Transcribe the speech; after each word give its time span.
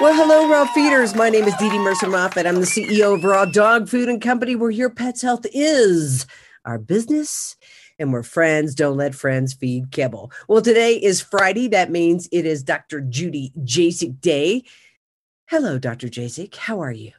Well, 0.00 0.12
hello, 0.12 0.50
raw 0.50 0.66
feeders. 0.66 1.14
My 1.14 1.30
name 1.30 1.44
is 1.44 1.54
Dee 1.54 1.70
Dee 1.70 1.78
Murcer 1.78 2.08
Moffett. 2.08 2.46
I'm 2.46 2.56
the 2.56 2.62
CEO 2.62 3.14
of 3.14 3.22
Raw 3.22 3.44
Dog 3.44 3.88
Food 3.88 4.08
and 4.08 4.20
Company, 4.20 4.56
where 4.56 4.70
your 4.70 4.90
pet's 4.90 5.22
health 5.22 5.46
is 5.52 6.26
our 6.64 6.78
business 6.78 7.54
and 8.00 8.12
we're 8.12 8.24
friends. 8.24 8.74
Don't 8.74 8.96
let 8.96 9.14
friends 9.14 9.54
feed 9.54 9.92
kibble. 9.92 10.32
Well, 10.48 10.62
today 10.62 10.96
is 10.96 11.20
Friday. 11.20 11.68
That 11.68 11.92
means 11.92 12.28
it 12.32 12.44
is 12.44 12.64
Dr. 12.64 13.02
Judy 13.02 13.52
Jasek 13.60 14.20
Day. 14.20 14.64
Hello, 15.46 15.78
Dr. 15.78 16.08
Jasek. 16.08 16.56
How 16.56 16.82
are 16.82 16.90
you? 16.90 17.12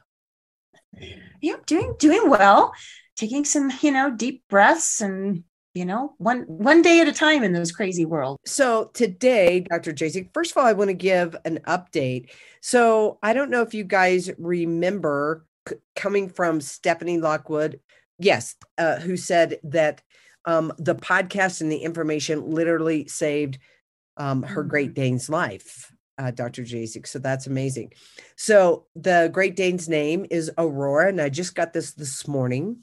Yeah, 1.40 1.56
doing 1.64 1.94
doing 1.98 2.28
well. 2.28 2.74
Taking 3.16 3.46
some, 3.46 3.72
you 3.80 3.90
know, 3.90 4.10
deep 4.10 4.42
breaths 4.50 5.00
and 5.00 5.44
you 5.76 5.84
know 5.84 6.14
one 6.16 6.40
one 6.46 6.80
day 6.80 7.00
at 7.00 7.06
a 7.08 7.12
time 7.12 7.42
in 7.44 7.52
this 7.52 7.70
crazy 7.70 8.06
world. 8.06 8.38
So 8.46 8.90
today 8.94 9.60
dr 9.60 9.92
jasek 9.92 10.30
first 10.32 10.52
of 10.52 10.56
all 10.56 10.64
i 10.66 10.72
want 10.72 10.88
to 10.88 10.94
give 10.94 11.36
an 11.44 11.60
update. 11.66 12.30
So 12.62 13.18
i 13.22 13.34
don't 13.34 13.50
know 13.50 13.60
if 13.60 13.74
you 13.74 13.84
guys 13.84 14.30
remember 14.38 15.44
c- 15.68 15.76
coming 15.94 16.30
from 16.30 16.60
stephanie 16.62 17.18
lockwood 17.18 17.78
yes 18.18 18.56
uh, 18.78 18.96
who 19.00 19.16
said 19.18 19.58
that 19.64 20.00
um, 20.46 20.72
the 20.78 20.94
podcast 20.94 21.60
and 21.60 21.70
the 21.70 21.78
information 21.78 22.50
literally 22.50 23.06
saved 23.08 23.58
um, 24.16 24.42
her 24.44 24.62
great 24.62 24.90
Mm-hmm. 24.90 24.94
dane's 24.94 25.28
life 25.28 25.92
uh, 26.16 26.30
dr 26.30 26.62
jasek 26.62 27.06
so 27.06 27.18
that's 27.18 27.46
amazing. 27.46 27.92
So 28.36 28.86
the 28.94 29.28
great 29.30 29.56
dane's 29.56 29.88
name 29.90 30.24
is 30.30 30.50
aurora 30.56 31.08
and 31.08 31.20
i 31.20 31.28
just 31.28 31.54
got 31.54 31.74
this 31.74 31.92
this 31.92 32.26
morning 32.26 32.82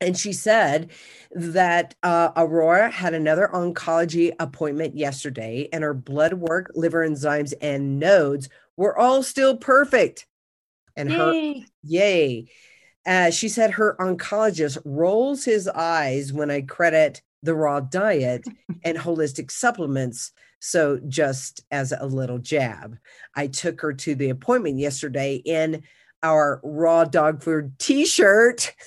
and 0.00 0.16
she 0.16 0.32
said 0.32 0.90
that 1.32 1.94
uh, 2.02 2.30
Aurora 2.36 2.90
had 2.90 3.14
another 3.14 3.50
oncology 3.52 4.32
appointment 4.40 4.96
yesterday, 4.96 5.68
and 5.72 5.84
her 5.84 5.94
blood 5.94 6.34
work, 6.34 6.70
liver 6.74 7.06
enzymes, 7.06 7.52
and 7.60 7.98
nodes 7.98 8.48
were 8.76 8.96
all 8.98 9.22
still 9.22 9.56
perfect. 9.56 10.26
And 10.96 11.12
her, 11.12 11.32
Yay. 11.32 11.66
yay. 11.82 12.50
Uh, 13.06 13.30
she 13.30 13.48
said 13.48 13.72
her 13.72 13.96
oncologist 13.98 14.78
rolls 14.84 15.44
his 15.44 15.68
eyes 15.68 16.32
when 16.32 16.50
I 16.50 16.62
credit 16.62 17.22
the 17.42 17.54
raw 17.54 17.80
diet 17.80 18.44
and 18.84 18.98
holistic 18.98 19.50
supplements. 19.50 20.32
So, 20.62 21.00
just 21.08 21.64
as 21.70 21.92
a 21.92 22.04
little 22.04 22.38
jab, 22.38 22.98
I 23.34 23.46
took 23.46 23.80
her 23.80 23.94
to 23.94 24.14
the 24.14 24.28
appointment 24.28 24.78
yesterday 24.78 25.36
in 25.36 25.82
our 26.22 26.60
raw 26.62 27.04
dog 27.04 27.42
food 27.42 27.72
t 27.78 28.04
shirt. 28.04 28.74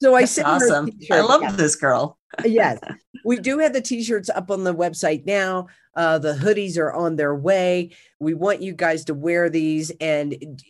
So 0.00 0.14
I 0.14 0.24
sent 0.24 0.46
awesome. 0.46 0.86
I 0.86 0.90
t-shirt. 0.90 1.24
love 1.28 1.42
Yeah. 1.42 1.52
this 1.52 1.74
girl. 1.74 2.16
yes 2.44 2.78
we 3.24 3.36
do 3.38 3.58
have 3.58 3.72
the 3.72 3.80
t-shirts 3.80 4.28
up 4.28 4.50
on 4.50 4.62
the 4.62 4.74
website 4.74 5.24
now 5.26 5.66
uh, 5.96 6.18
the 6.18 6.34
hoodies 6.34 6.76
are 6.76 6.92
on 6.92 7.16
their 7.16 7.34
way 7.34 7.90
we 8.20 8.34
want 8.34 8.60
you 8.60 8.72
guys 8.74 9.02
to 9.06 9.14
wear 9.14 9.48
these 9.48 9.90
and 10.00 10.62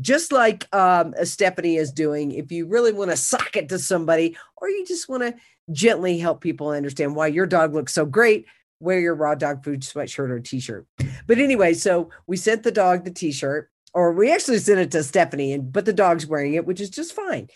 just 0.00 0.30
like 0.30 0.72
um, 0.74 1.12
stephanie 1.24 1.76
is 1.76 1.90
doing 1.92 2.30
if 2.30 2.52
you 2.52 2.66
really 2.66 2.92
want 2.92 3.10
to 3.10 3.16
sock 3.16 3.56
it 3.56 3.68
to 3.68 3.78
somebody 3.80 4.36
or 4.58 4.70
you 4.70 4.86
just 4.86 5.08
want 5.08 5.22
to 5.24 5.34
gently 5.72 6.18
help 6.18 6.40
people 6.40 6.68
understand 6.70 7.16
why 7.16 7.26
your 7.26 7.46
dog 7.46 7.74
looks 7.74 7.92
so 7.92 8.06
great 8.06 8.46
wear 8.82 9.00
your 9.00 9.14
raw 9.14 9.34
dog 9.34 9.64
food 9.64 9.80
sweatshirt 9.80 10.30
or 10.30 10.40
t-shirt. 10.40 10.86
But 11.26 11.38
anyway 11.38 11.74
so 11.74 12.10
we 12.26 12.36
sent 12.36 12.62
the 12.62 12.72
dog 12.72 13.04
the 13.04 13.10
t-shirt 13.10 13.70
or 13.94 14.12
we 14.12 14.32
actually 14.32 14.58
sent 14.58 14.80
it 14.80 14.90
to 14.92 15.02
stephanie 15.02 15.52
and 15.52 15.72
but 15.72 15.84
the 15.84 15.92
dog's 15.92 16.26
wearing 16.26 16.54
it 16.54 16.66
which 16.66 16.80
is 16.80 16.90
just 16.90 17.14
fine. 17.14 17.48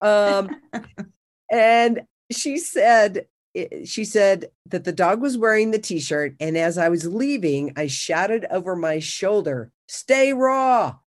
Um, 0.00 0.56
and 1.50 2.02
she 2.32 2.58
said 2.58 3.26
eh, 3.54 3.84
she 3.84 4.04
said 4.04 4.46
that 4.66 4.84
the 4.84 4.92
dog 4.92 5.20
was 5.20 5.36
wearing 5.36 5.70
the 5.70 5.78
t-shirt 5.78 6.36
and 6.40 6.56
as 6.56 6.78
i 6.78 6.88
was 6.88 7.06
leaving 7.06 7.72
i 7.76 7.86
shouted 7.86 8.46
over 8.50 8.74
my 8.76 8.98
shoulder 8.98 9.70
stay 9.88 10.32
raw. 10.32 10.96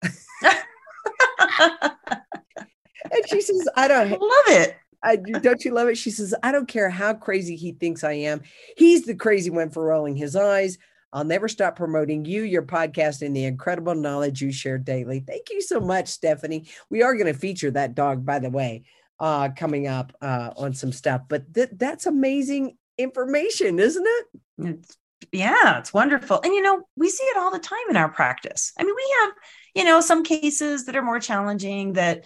And 3.10 3.28
she 3.28 3.40
says 3.40 3.68
i 3.76 3.84
I 3.84 3.88
don't 3.88 4.10
love 4.10 4.20
it. 4.48 4.76
I, 5.02 5.16
don't 5.16 5.64
you 5.64 5.72
love 5.72 5.88
it 5.88 5.96
she 5.96 6.10
says 6.10 6.34
i 6.42 6.52
don't 6.52 6.68
care 6.68 6.90
how 6.90 7.14
crazy 7.14 7.56
he 7.56 7.72
thinks 7.72 8.04
i 8.04 8.12
am 8.12 8.42
he's 8.76 9.04
the 9.04 9.14
crazy 9.14 9.50
one 9.50 9.70
for 9.70 9.84
rolling 9.84 10.16
his 10.16 10.36
eyes 10.36 10.78
i'll 11.12 11.24
never 11.24 11.48
stop 11.48 11.76
promoting 11.76 12.24
you 12.24 12.42
your 12.42 12.62
podcast 12.62 13.22
and 13.22 13.34
the 13.34 13.44
incredible 13.44 13.94
knowledge 13.94 14.42
you 14.42 14.52
share 14.52 14.78
daily 14.78 15.20
thank 15.20 15.50
you 15.50 15.62
so 15.62 15.80
much 15.80 16.08
stephanie 16.08 16.66
we 16.90 17.02
are 17.02 17.14
going 17.14 17.32
to 17.32 17.38
feature 17.38 17.70
that 17.70 17.94
dog 17.94 18.24
by 18.24 18.38
the 18.38 18.50
way 18.50 18.84
uh, 19.20 19.50
coming 19.50 19.86
up 19.86 20.12
uh, 20.20 20.50
on 20.56 20.72
some 20.72 20.92
stuff. 20.92 21.22
But 21.28 21.52
th- 21.54 21.70
that's 21.76 22.06
amazing 22.06 22.76
information, 22.98 23.78
isn't 23.78 24.06
it? 24.06 24.26
It's, 24.58 24.96
yeah, 25.30 25.78
it's 25.78 25.92
wonderful. 25.92 26.40
And 26.42 26.54
you 26.54 26.62
know, 26.62 26.82
we 26.96 27.10
see 27.10 27.24
it 27.24 27.36
all 27.36 27.52
the 27.52 27.58
time 27.58 27.78
in 27.90 27.96
our 27.96 28.08
practice. 28.08 28.72
I 28.78 28.82
mean, 28.82 28.94
we 28.94 29.14
have, 29.20 29.32
you 29.74 29.84
know, 29.84 30.00
some 30.00 30.24
cases 30.24 30.86
that 30.86 30.96
are 30.96 31.02
more 31.02 31.20
challenging 31.20 31.92
that, 31.92 32.24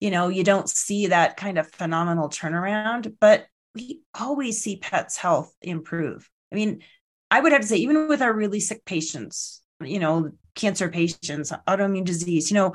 you 0.00 0.10
know, 0.10 0.28
you 0.28 0.44
don't 0.44 0.68
see 0.68 1.08
that 1.08 1.36
kind 1.36 1.58
of 1.58 1.70
phenomenal 1.70 2.28
turnaround, 2.28 3.14
but 3.20 3.46
we 3.74 4.02
always 4.18 4.60
see 4.60 4.76
pets' 4.76 5.16
health 5.16 5.54
improve. 5.60 6.28
I 6.52 6.56
mean, 6.56 6.82
I 7.30 7.40
would 7.40 7.52
have 7.52 7.62
to 7.62 7.66
say, 7.66 7.76
even 7.76 8.08
with 8.08 8.22
our 8.22 8.32
really 8.32 8.60
sick 8.60 8.84
patients, 8.84 9.62
you 9.82 9.98
know, 9.98 10.30
cancer 10.54 10.88
patients, 10.88 11.52
autoimmune 11.66 12.04
disease, 12.04 12.50
you 12.50 12.54
know, 12.54 12.74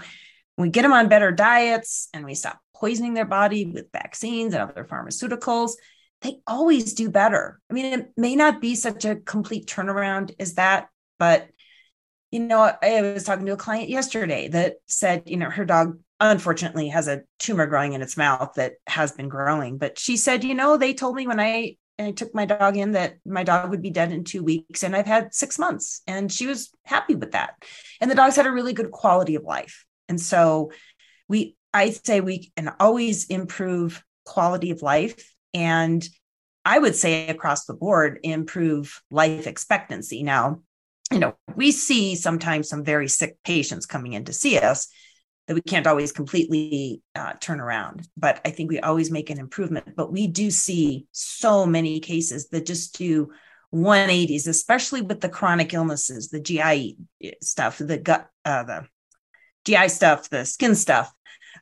we 0.58 0.70
get 0.70 0.84
them 0.84 0.94
on 0.94 1.10
better 1.10 1.32
diets 1.32 2.10
and 2.14 2.24
we 2.26 2.36
stop 2.36 2.60
poisoning 2.76 3.14
their 3.14 3.26
body 3.26 3.66
with 3.66 3.92
vaccines 3.92 4.54
and 4.54 4.62
other 4.62 4.84
pharmaceuticals, 4.84 5.72
they 6.22 6.40
always 6.46 6.94
do 6.94 7.10
better. 7.10 7.60
I 7.70 7.74
mean, 7.74 7.86
it 7.86 8.14
may 8.16 8.36
not 8.36 8.62
be 8.62 8.76
such 8.76 9.06
a 9.06 9.16
complete 9.16 9.68
turnaround 9.68 10.34
as 10.40 10.56
that, 10.56 10.90
but 11.18 11.48
you 12.32 12.40
know, 12.40 12.72
I 12.82 13.02
was 13.02 13.26
talking 13.26 13.46
to 13.46 13.54
a 13.54 13.58
client 13.58 13.90
yesterday 13.90 14.48
that 14.50 14.78
said, 14.88 15.24
you 15.28 15.38
know, 15.38 15.52
her 15.52 15.66
dog 15.66 16.00
unfortunately 16.32 16.90
has 16.90 17.08
a 17.08 17.22
tumor 17.40 17.66
growing 17.66 17.94
in 17.94 18.02
its 18.02 18.18
mouth 18.18 18.54
that 18.56 18.74
has 18.88 19.12
been 19.12 19.30
growing, 19.30 19.78
but 19.78 20.00
she 20.00 20.18
said, 20.18 20.44
you 20.44 20.54
know, 20.54 20.78
they 20.78 20.94
told 20.94 21.16
me 21.16 21.28
when 21.28 21.40
I 21.40 21.78
I 22.00 22.12
took 22.12 22.34
my 22.34 22.46
dog 22.46 22.76
in 22.76 22.94
that 22.94 23.18
my 23.24 23.44
dog 23.44 23.70
would 23.70 23.84
be 23.84 23.92
dead 23.92 24.12
in 24.12 24.24
two 24.24 24.44
weeks, 24.44 24.84
and 24.84 24.96
I've 24.96 25.06
had 25.06 25.34
six 25.34 25.60
months, 25.60 26.02
and 26.08 26.32
she 26.32 26.48
was 26.48 26.72
happy 26.86 27.14
with 27.16 27.34
that. 27.34 27.54
And 28.02 28.10
the 28.10 28.16
dogs 28.16 28.36
had 28.36 28.48
a 28.48 28.52
really 28.52 28.74
good 28.74 28.92
quality 28.92 29.36
of 29.36 29.44
life. 29.44 29.86
And 30.10 30.20
so 30.20 30.72
we 31.28 31.56
I 31.74 31.92
say 31.92 32.22
we 32.22 32.52
can 32.56 32.74
always 32.80 33.26
improve 33.26 34.04
quality 34.26 34.72
of 34.72 34.82
life 34.82 35.34
and 35.54 36.08
I 36.66 36.80
would 36.80 36.96
say 36.96 37.28
across 37.28 37.66
the 37.66 37.74
board 37.74 38.20
improve 38.24 39.02
life 39.12 39.48
expectancy. 39.48 40.24
Now, 40.24 40.62
you 41.12 41.20
know, 41.20 41.36
we 41.56 41.72
see 41.72 42.16
sometimes 42.16 42.70
some 42.70 42.84
very 42.84 43.08
sick 43.08 43.38
patients 43.44 43.86
coming 43.86 44.14
in 44.14 44.26
to 44.26 44.34
see 44.34 44.58
us 44.58 44.88
that 45.48 45.56
we 45.56 45.62
can't 45.62 45.88
always 45.88 46.12
completely 46.12 47.02
uh, 47.16 47.34
turn 47.40 47.60
around, 47.60 48.08
but 48.16 48.40
I 48.46 48.50
think 48.52 48.70
we 48.70 48.80
always 48.80 49.12
make 49.12 49.30
an 49.30 49.40
improvement. 49.40 49.96
But 49.96 50.12
we 50.12 50.28
do 50.28 50.50
see 50.50 51.08
so 51.12 51.66
many 51.66 52.00
cases 52.00 52.48
that 52.50 52.66
just 52.66 52.98
do 52.98 53.32
180s, 53.74 54.48
especially 54.48 55.02
with 55.02 55.20
the 55.20 55.30
chronic 55.30 55.74
illnesses, 55.74 56.30
the 56.30 56.40
GI 56.40 56.98
stuff, 57.42 57.80
the 57.80 57.98
gut, 57.98 58.30
uh, 58.46 58.64
the 58.64 58.88
GI 59.66 59.90
stuff, 59.90 60.30
the 60.30 60.46
skin 60.46 60.76
stuff, 60.76 61.12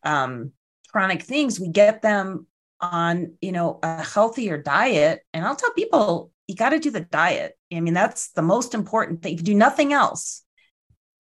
um, 0.04 0.52
chronic 0.90 1.24
things, 1.24 1.60
we 1.60 1.70
get 1.70 2.02
them 2.02 2.46
on, 2.82 3.34
you 3.42 3.52
know, 3.52 3.80
a 3.82 4.04
healthier 4.04 4.58
diet. 4.58 5.22
And 5.34 5.46
I'll 5.46 5.56
tell 5.56 5.72
people, 5.72 6.32
you 6.48 6.56
got 6.56 6.70
to 6.70 6.80
do 6.80 6.92
the 6.92 7.02
diet. 7.02 7.58
I 7.74 7.80
mean, 7.80 7.94
that's 7.94 8.32
the 8.32 8.42
most 8.42 8.74
important 8.74 9.22
thing. 9.22 9.34
If 9.34 9.40
you 9.40 9.46
do 9.46 9.56
nothing 9.56 9.94
else, 9.94 10.44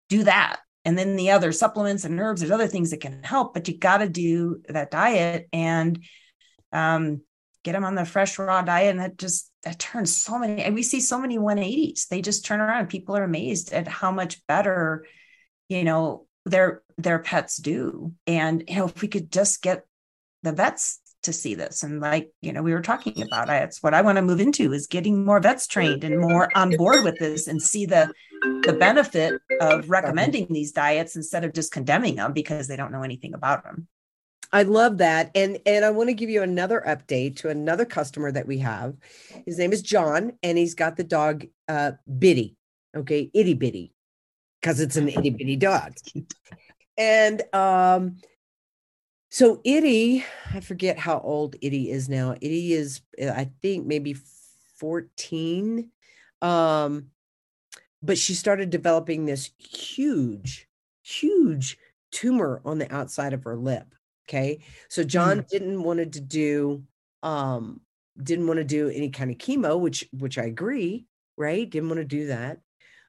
do 0.08 0.24
that. 0.24 0.60
And 0.90 0.98
then 0.98 1.16
the 1.16 1.30
other 1.30 1.52
supplements 1.52 2.04
and 2.04 2.20
herbs, 2.20 2.42
there's 2.42 2.52
other 2.52 2.68
things 2.68 2.90
that 2.90 3.02
can 3.02 3.22
help, 3.22 3.54
but 3.54 3.68
you 3.68 3.78
got 3.78 4.00
to 4.00 4.10
do 4.10 4.64
that 4.70 4.90
diet 4.90 5.48
and 5.54 6.04
um, 6.74 7.22
get 7.64 7.74
them 7.74 7.86
on 7.86 7.94
the 7.94 8.06
fresh 8.06 8.40
raw 8.40 8.64
diet. 8.64 8.90
And 8.90 9.00
that 9.00 9.16
just, 9.16 9.52
that 9.64 9.78
turns 9.78 10.18
so 10.18 10.40
many, 10.40 10.64
and 10.64 10.74
we 10.74 10.82
see 10.82 11.00
so 11.00 11.20
many 11.20 11.38
180s. 11.38 12.08
They 12.08 12.24
just 12.24 12.44
turn 12.44 12.60
around. 12.60 12.88
People 12.88 13.16
are 13.16 13.24
amazed 13.24 13.72
at 13.72 13.88
how 13.88 14.12
much 14.12 14.46
better, 14.48 15.06
you 15.68 15.84
know, 15.84 16.26
their 16.46 16.82
their 16.98 17.20
pets 17.20 17.58
do 17.58 18.14
and 18.26 18.64
you 18.68 18.78
know 18.78 18.86
if 18.86 19.02
we 19.02 19.08
could 19.08 19.32
just 19.32 19.62
get 19.62 19.86
the 20.42 20.52
vets 20.52 21.00
to 21.22 21.34
see 21.34 21.54
this 21.54 21.84
and 21.84 22.00
like 22.00 22.32
you 22.42 22.54
know 22.54 22.64
we 22.64 22.74
were 22.74 22.82
talking 22.82 23.22
about 23.22 23.50
it's 23.50 23.84
what 23.84 23.94
i 23.94 24.02
want 24.02 24.18
to 24.18 24.22
move 24.22 24.40
into 24.40 24.72
is 24.72 24.88
getting 24.88 25.26
more 25.26 25.42
vets 25.42 25.68
trained 25.68 26.04
and 26.04 26.18
more 26.18 26.50
on 26.56 26.76
board 26.78 27.04
with 27.04 27.20
this 27.20 27.48
and 27.48 27.62
see 27.62 27.86
the 27.86 28.10
the 28.64 28.76
benefit 28.78 29.42
of 29.62 29.90
recommending 29.90 30.48
these 30.50 30.72
diets 30.72 31.16
instead 31.16 31.44
of 31.44 31.54
just 31.54 31.72
condemning 31.72 32.16
them 32.16 32.34
because 32.34 32.68
they 32.68 32.76
don't 32.76 32.92
know 32.92 33.04
anything 33.04 33.34
about 33.34 33.64
them. 33.64 33.88
I 34.52 34.64
love 34.64 34.98
that. 34.98 35.32
And 35.36 35.60
and 35.66 35.86
I 35.86 35.92
want 35.92 36.10
to 36.10 36.14
give 36.14 36.30
you 36.30 36.42
another 36.42 36.84
update 36.86 37.38
to 37.38 37.50
another 37.50 37.86
customer 37.86 38.32
that 38.32 38.48
we 38.48 38.60
have. 38.60 38.96
His 39.46 39.60
name 39.60 39.74
is 39.74 39.82
John, 39.82 40.34
and 40.42 40.58
he's 40.58 40.74
got 40.74 40.98
the 40.98 41.04
dog 41.04 41.46
uh 41.68 41.92
Biddy. 42.18 42.56
Okay, 42.96 43.30
itty 43.34 43.54
bitty, 43.54 43.94
because 44.60 44.80
it's 44.80 44.96
an 44.96 45.10
itty 45.10 45.30
bitty 45.30 45.56
dog. 45.56 45.94
And 46.98 47.44
um 47.54 48.18
so 49.30 49.62
Itty, 49.64 50.26
I 50.54 50.60
forget 50.60 50.98
how 50.98 51.20
old 51.20 51.56
Itty 51.62 51.92
is 51.92 52.10
now. 52.10 52.36
Itty 52.42 52.74
is, 52.74 53.02
uh, 53.22 53.30
I 53.30 53.52
think, 53.62 53.86
maybe 53.86 54.16
14. 54.78 55.90
Um, 56.42 57.08
but 58.02 58.18
she 58.18 58.34
started 58.34 58.70
developing 58.70 59.26
this 59.26 59.52
huge, 59.58 60.68
huge 61.04 61.78
tumor 62.12 62.62
on 62.66 62.78
the 62.78 62.94
outside 62.94 63.34
of 63.34 63.44
her 63.44 63.56
lip. 63.56 63.94
Okay. 64.28 64.60
So 64.90 65.04
John 65.04 65.40
mm. 65.40 65.48
didn't 65.48 65.84
wanted 65.84 66.14
to 66.14 66.22
do 66.22 66.84
um 67.24 67.82
didn't 68.22 68.48
want 68.48 68.58
to 68.58 68.64
do 68.64 68.90
any 68.90 69.10
kind 69.10 69.32
of 69.32 69.38
chemo, 69.38 69.80
which 69.80 70.08
which 70.12 70.38
I 70.38 70.44
agree, 70.44 71.06
right? 71.38 71.70
Didn't 71.70 71.90
want 71.90 72.00
to 72.00 72.06
do 72.06 72.28
that. 72.28 72.60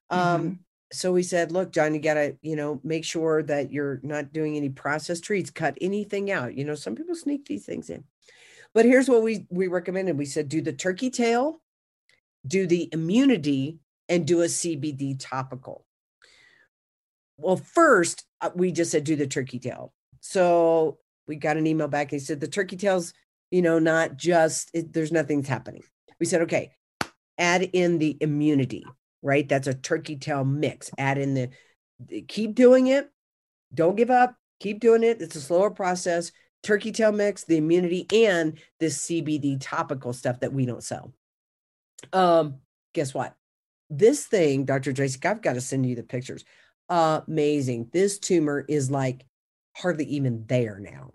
Um 0.09 0.19
mm-hmm. 0.19 0.53
So 0.91 1.13
we 1.13 1.23
said, 1.23 1.51
look, 1.51 1.71
John, 1.71 1.93
you 1.93 2.01
gotta, 2.01 2.35
you 2.41 2.55
know, 2.55 2.79
make 2.83 3.05
sure 3.05 3.43
that 3.43 3.71
you're 3.71 3.99
not 4.03 4.33
doing 4.33 4.57
any 4.57 4.69
processed 4.69 5.23
treats, 5.23 5.49
cut 5.49 5.77
anything 5.79 6.31
out. 6.31 6.55
You 6.55 6.65
know, 6.65 6.75
some 6.75 6.95
people 6.95 7.15
sneak 7.15 7.45
these 7.45 7.65
things 7.65 7.89
in. 7.89 8.03
But 8.73 8.85
here's 8.85 9.09
what 9.09 9.23
we 9.23 9.45
we 9.49 9.67
recommended. 9.67 10.17
We 10.17 10.25
said 10.25 10.49
do 10.49 10.61
the 10.61 10.73
turkey 10.73 11.09
tail, 11.09 11.61
do 12.45 12.67
the 12.67 12.89
immunity, 12.91 13.79
and 14.09 14.27
do 14.27 14.41
a 14.41 14.45
CBD 14.45 15.17
topical. 15.19 15.85
Well, 17.37 17.57
first 17.57 18.25
uh, 18.41 18.51
we 18.55 18.71
just 18.71 18.91
said 18.91 19.03
do 19.03 19.15
the 19.15 19.27
turkey 19.27 19.59
tail. 19.59 19.93
So 20.19 20.99
we 21.27 21.35
got 21.35 21.57
an 21.57 21.67
email 21.67 21.87
back. 21.87 22.11
He 22.11 22.19
said 22.19 22.39
the 22.39 22.47
turkey 22.47 22.77
tails, 22.77 23.13
you 23.49 23.61
know, 23.61 23.79
not 23.79 24.17
just 24.17 24.69
it, 24.73 24.93
there's 24.93 25.11
nothing's 25.11 25.47
happening. 25.47 25.83
We 26.19 26.25
said, 26.25 26.41
okay, 26.41 26.71
add 27.37 27.63
in 27.73 27.97
the 27.97 28.17
immunity, 28.21 28.85
right? 29.21 29.47
That's 29.47 29.67
a 29.67 29.73
turkey 29.73 30.15
tail 30.15 30.43
mix. 30.43 30.89
Add 30.97 31.17
in 31.17 31.33
the, 31.33 32.21
keep 32.27 32.55
doing 32.55 32.87
it. 32.87 33.09
Don't 33.73 33.95
give 33.95 34.09
up. 34.09 34.35
Keep 34.59 34.79
doing 34.79 35.03
it. 35.03 35.21
It's 35.21 35.35
a 35.35 35.41
slower 35.41 35.71
process. 35.71 36.31
Turkey 36.63 36.91
tail 36.91 37.11
mix, 37.11 37.43
the 37.43 37.57
immunity, 37.57 38.05
and 38.13 38.59
this 38.79 39.05
CBD 39.05 39.57
topical 39.59 40.13
stuff 40.13 40.39
that 40.41 40.53
we 40.53 40.65
don't 40.65 40.83
sell. 40.83 41.13
Um, 42.13 42.57
guess 42.93 43.13
what? 43.13 43.35
This 43.89 44.25
thing, 44.25 44.65
Dr. 44.65 44.93
Tracy, 44.93 45.19
I've 45.25 45.41
got 45.41 45.53
to 45.53 45.61
send 45.61 45.85
you 45.85 45.95
the 45.95 46.03
pictures. 46.03 46.45
Uh, 46.87 47.21
amazing. 47.27 47.89
This 47.91 48.19
tumor 48.19 48.63
is 48.67 48.91
like 48.91 49.25
hardly 49.75 50.05
even 50.05 50.45
there 50.47 50.79
now. 50.79 51.11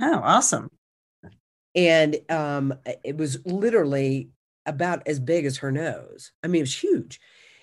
Oh, 0.00 0.20
awesome. 0.22 0.68
And 1.74 2.16
um, 2.28 2.74
it 3.04 3.16
was 3.16 3.38
literally 3.44 4.30
about 4.66 5.02
as 5.06 5.20
big 5.20 5.46
as 5.46 5.58
her 5.58 5.72
nose. 5.72 6.32
I 6.42 6.48
mean, 6.48 6.60
it 6.60 6.62
was 6.62 6.82
huge. 6.82 7.20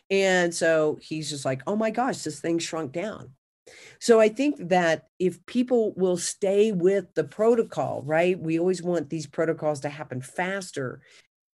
And 0.10 0.54
so 0.54 0.98
he's 1.02 1.30
just 1.30 1.46
like, 1.46 1.62
oh 1.68 1.76
my 1.76 1.90
gosh, 1.90 2.20
this 2.20 2.40
thing 2.40 2.60
shrunk 2.60 2.92
down. 2.92 3.32
So 4.00 4.20
I 4.20 4.30
think 4.30 4.70
that 4.70 5.08
if 5.20 5.46
people 5.46 5.94
will 5.96 6.18
stay 6.18 6.72
with 6.72 7.14
the 7.16 7.24
protocol, 7.24 8.04
right? 8.06 8.38
We 8.38 8.60
always 8.60 8.84
want 8.84 9.10
these 9.10 9.26
protocols 9.26 9.80
to 9.82 9.90
happen 9.90 10.22
faster. 10.22 11.02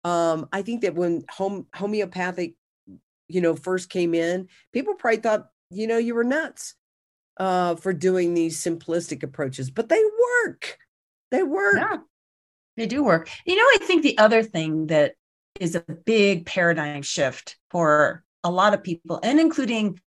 Um, 0.05 0.49
I 0.53 0.63
think 0.63 0.83
that 0.83 0.95
when 0.95 1.25
home 1.31 1.67
homeopathic, 1.75 2.55
you 3.29 3.41
know, 3.41 3.55
first 3.55 3.91
came 3.91 4.15
in, 4.15 4.49
people 4.73 4.95
probably 4.95 5.21
thought, 5.21 5.49
you 5.71 5.87
know, 5.87 5.99
you 5.99 6.15
were 6.15 6.25
nuts 6.25 6.75
uh, 7.37 7.75
for 7.77 7.93
doing 7.93 8.33
these 8.33 8.63
simplistic 8.63 9.23
approaches, 9.23 9.71
but 9.71 9.89
they 9.89 10.03
work. 10.45 10.79
They 11.31 11.43
work. 11.43 11.75
Yeah, 11.77 11.99
they 12.77 12.87
do 12.87 13.05
work. 13.05 13.29
You 13.45 13.57
know, 13.57 13.63
I 13.63 13.79
think 13.83 14.03
the 14.03 14.17
other 14.17 14.43
thing 14.43 14.87
that 14.87 15.15
is 15.61 15.75
a 15.75 15.85
big 16.05 16.47
paradigm 16.47 17.03
shift 17.03 17.57
for 17.71 18.25
a 18.45 18.51
lot 18.51 18.75
of 18.75 18.83
people, 18.83 19.21
and 19.23 19.41
including 19.41 20.01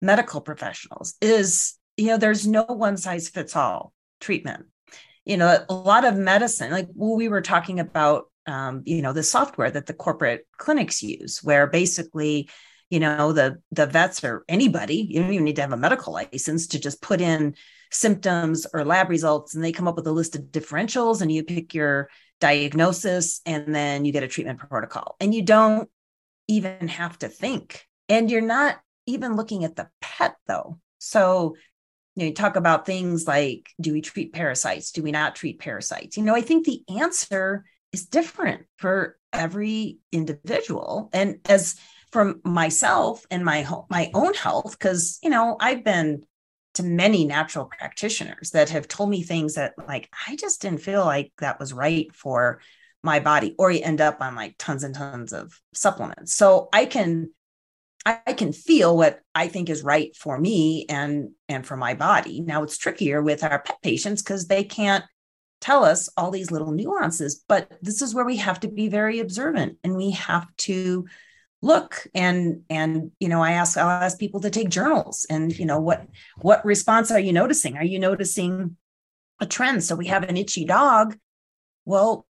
medical 0.00 0.40
professionals, 0.40 1.14
is 1.20 1.74
you 1.96 2.06
know, 2.06 2.18
there's 2.18 2.46
no 2.46 2.64
one 2.64 2.96
size 2.96 3.28
fits 3.28 3.54
all 3.54 3.92
treatment. 4.20 4.66
You 5.24 5.36
know, 5.36 5.64
a 5.68 5.74
lot 5.74 6.04
of 6.04 6.16
medicine, 6.16 6.70
like 6.70 6.88
well, 6.94 7.16
we 7.16 7.28
were 7.28 7.40
talking 7.40 7.80
about, 7.80 8.24
um, 8.46 8.82
you 8.84 9.00
know, 9.00 9.12
the 9.12 9.22
software 9.22 9.70
that 9.70 9.86
the 9.86 9.94
corporate 9.94 10.46
clinics 10.58 11.02
use, 11.02 11.42
where 11.42 11.66
basically 11.66 12.48
you 12.90 13.00
know 13.00 13.32
the 13.32 13.60
the 13.72 13.86
vets 13.86 14.22
or 14.22 14.44
anybody 14.48 15.08
you 15.10 15.20
don't 15.20 15.32
even 15.32 15.44
need 15.44 15.56
to 15.56 15.62
have 15.62 15.72
a 15.72 15.76
medical 15.76 16.12
license 16.12 16.68
to 16.68 16.78
just 16.78 17.00
put 17.00 17.20
in 17.20 17.54
symptoms 17.90 18.66
or 18.72 18.84
lab 18.84 19.08
results 19.08 19.54
and 19.54 19.64
they 19.64 19.72
come 19.72 19.88
up 19.88 19.96
with 19.96 20.06
a 20.06 20.12
list 20.12 20.36
of 20.36 20.42
differentials 20.42 21.20
and 21.20 21.32
you 21.32 21.42
pick 21.42 21.74
your 21.74 22.08
diagnosis 22.40 23.40
and 23.46 23.74
then 23.74 24.04
you 24.04 24.12
get 24.12 24.22
a 24.22 24.28
treatment 24.28 24.58
protocol. 24.58 25.16
And 25.20 25.34
you 25.34 25.42
don't 25.42 25.88
even 26.48 26.88
have 26.88 27.18
to 27.20 27.28
think. 27.28 27.86
And 28.08 28.30
you're 28.30 28.40
not 28.40 28.78
even 29.06 29.36
looking 29.36 29.64
at 29.64 29.76
the 29.76 29.88
pet 30.00 30.36
though. 30.46 30.78
So 30.98 31.56
you 32.16 32.22
know 32.22 32.28
you 32.28 32.34
talk 32.34 32.56
about 32.56 32.86
things 32.86 33.26
like 33.26 33.68
do 33.80 33.92
we 33.92 34.00
treat 34.00 34.32
parasites? 34.32 34.92
Do 34.92 35.02
we 35.02 35.12
not 35.12 35.34
treat 35.34 35.58
parasites? 35.58 36.16
You 36.16 36.22
know 36.22 36.34
i 36.34 36.40
think 36.40 36.64
the 36.64 36.82
answer 37.00 37.64
is 37.92 38.06
different 38.06 38.66
for 38.76 39.16
every 39.32 39.98
individual. 40.12 41.10
And 41.12 41.38
as 41.46 41.76
from 42.10 42.40
myself 42.44 43.26
and 43.30 43.44
my 43.44 43.66
my 43.90 44.10
own 44.14 44.34
health 44.34 44.76
because 44.78 45.18
you 45.22 45.30
know 45.30 45.56
I've 45.58 45.82
been 45.82 46.22
to 46.74 46.82
many 46.82 47.24
natural 47.24 47.66
practitioners 47.66 48.50
that 48.50 48.70
have 48.70 48.88
told 48.88 49.10
me 49.10 49.22
things 49.22 49.54
that 49.54 49.74
like 49.88 50.08
I 50.28 50.36
just 50.36 50.60
didn't 50.62 50.82
feel 50.82 51.04
like 51.04 51.32
that 51.38 51.58
was 51.58 51.72
right 51.72 52.14
for 52.14 52.60
my 53.02 53.20
body 53.20 53.54
or 53.58 53.70
you 53.70 53.80
end 53.82 54.00
up 54.00 54.18
on 54.20 54.34
like 54.34 54.56
tons 54.58 54.82
and 54.82 54.94
tons 54.94 55.32
of 55.32 55.60
supplements. 55.72 56.34
So 56.34 56.68
I 56.72 56.86
can 56.86 57.30
I 58.06 58.34
can 58.34 58.52
feel 58.52 58.96
what 58.96 59.20
I 59.34 59.48
think 59.48 59.70
is 59.70 59.82
right 59.82 60.14
for 60.16 60.38
me 60.38 60.86
and 60.88 61.30
and 61.48 61.66
for 61.66 61.76
my 61.76 61.94
body. 61.94 62.40
Now 62.40 62.62
it's 62.62 62.78
trickier 62.78 63.22
with 63.22 63.42
our 63.44 63.62
pet 63.62 63.78
patients 63.82 64.22
because 64.22 64.46
they 64.46 64.64
can't 64.64 65.04
tell 65.60 65.84
us 65.84 66.10
all 66.16 66.30
these 66.30 66.50
little 66.50 66.72
nuances 66.72 67.42
but 67.48 67.72
this 67.80 68.02
is 68.02 68.14
where 68.14 68.26
we 68.26 68.36
have 68.36 68.60
to 68.60 68.68
be 68.68 68.88
very 68.88 69.20
observant 69.20 69.78
and 69.82 69.96
we 69.96 70.10
have 70.10 70.46
to 70.58 71.06
look 71.64 72.06
and 72.14 72.62
and 72.68 73.10
you 73.18 73.28
know 73.28 73.42
i 73.42 73.52
ask 73.52 73.78
i'll 73.78 73.88
ask 73.88 74.18
people 74.18 74.40
to 74.40 74.50
take 74.50 74.68
journals 74.68 75.26
and 75.30 75.58
you 75.58 75.64
know 75.64 75.80
what 75.80 76.06
what 76.40 76.64
response 76.64 77.10
are 77.10 77.20
you 77.20 77.32
noticing? 77.32 77.76
Are 77.76 77.84
you 77.84 77.98
noticing 77.98 78.76
a 79.40 79.46
trend? 79.46 79.82
So 79.84 79.96
we 79.96 80.06
have 80.06 80.22
an 80.24 80.36
itchy 80.36 80.64
dog. 80.64 81.16
Well 81.84 82.26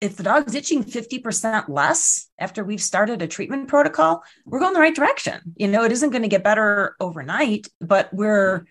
if 0.00 0.16
the 0.16 0.22
dog's 0.22 0.54
itching 0.54 0.84
50% 0.84 1.68
less 1.68 2.30
after 2.38 2.62
we've 2.62 2.80
started 2.80 3.20
a 3.20 3.26
treatment 3.26 3.66
protocol 3.66 4.22
we're 4.46 4.60
going 4.60 4.74
the 4.74 4.80
right 4.80 4.94
direction. 4.94 5.40
You 5.56 5.68
know 5.68 5.84
it 5.84 5.92
isn't 5.92 6.10
going 6.10 6.22
to 6.22 6.28
get 6.28 6.44
better 6.44 6.94
overnight 7.00 7.68
but 7.80 8.12
we're 8.12 8.66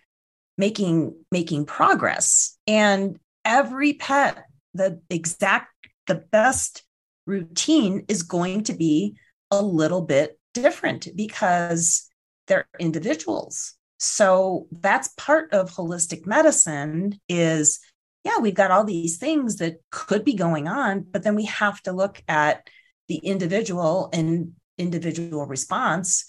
making 0.58 1.16
making 1.32 1.66
progress. 1.66 2.58
And 2.66 3.20
every 3.46 3.94
pet 3.94 4.46
the 4.74 5.02
exact 5.10 5.70
the 6.08 6.16
best 6.16 6.84
routine 7.26 8.06
is 8.08 8.24
going 8.24 8.64
to 8.64 8.74
be 8.74 9.18
a 9.52 9.62
little 9.62 10.02
bit 10.02 10.40
different 10.54 11.08
because 11.16 12.10
they're 12.48 12.68
individuals. 12.80 13.74
So 14.00 14.68
that's 14.72 15.10
part 15.18 15.54
of 15.54 15.72
holistic 15.72 16.26
medicine 16.26 17.20
is 17.28 17.80
yeah, 18.24 18.40
we've 18.40 18.54
got 18.54 18.72
all 18.72 18.84
these 18.84 19.18
things 19.18 19.56
that 19.58 19.78
could 19.90 20.26
be 20.26 20.34
going 20.34 20.68
on, 20.68 21.06
but 21.10 21.24
then 21.24 21.34
we 21.36 21.46
have 21.46 21.82
to 21.84 21.94
look 21.94 22.22
at 22.28 22.68
the 23.08 23.18
individual 23.18 24.10
and 24.12 24.52
individual 24.78 25.46
response 25.46 26.26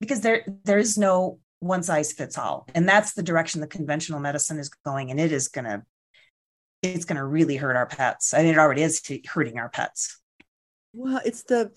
because 0.00 0.20
there 0.20 0.44
there 0.64 0.78
is 0.78 0.96
no 0.96 1.40
one 1.58 1.82
size 1.82 2.12
fits 2.12 2.38
all. 2.38 2.66
And 2.74 2.88
that's 2.88 3.14
the 3.14 3.22
direction 3.22 3.60
the 3.60 3.66
conventional 3.66 4.20
medicine 4.20 4.58
is 4.58 4.68
going 4.68 5.10
and 5.10 5.20
it 5.20 5.32
is 5.32 5.48
going 5.48 5.64
to 5.64 5.82
it's 6.82 7.04
going 7.04 7.18
to 7.18 7.24
really 7.24 7.56
hurt 7.56 7.76
our 7.76 7.86
pets. 7.86 8.32
I 8.32 8.38
mean 8.38 8.54
it 8.54 8.58
already 8.58 8.82
is 8.82 9.02
hurting 9.26 9.58
our 9.58 9.68
pets. 9.68 10.18
Well, 10.92 11.20
it's 11.24 11.42
the 11.42 11.72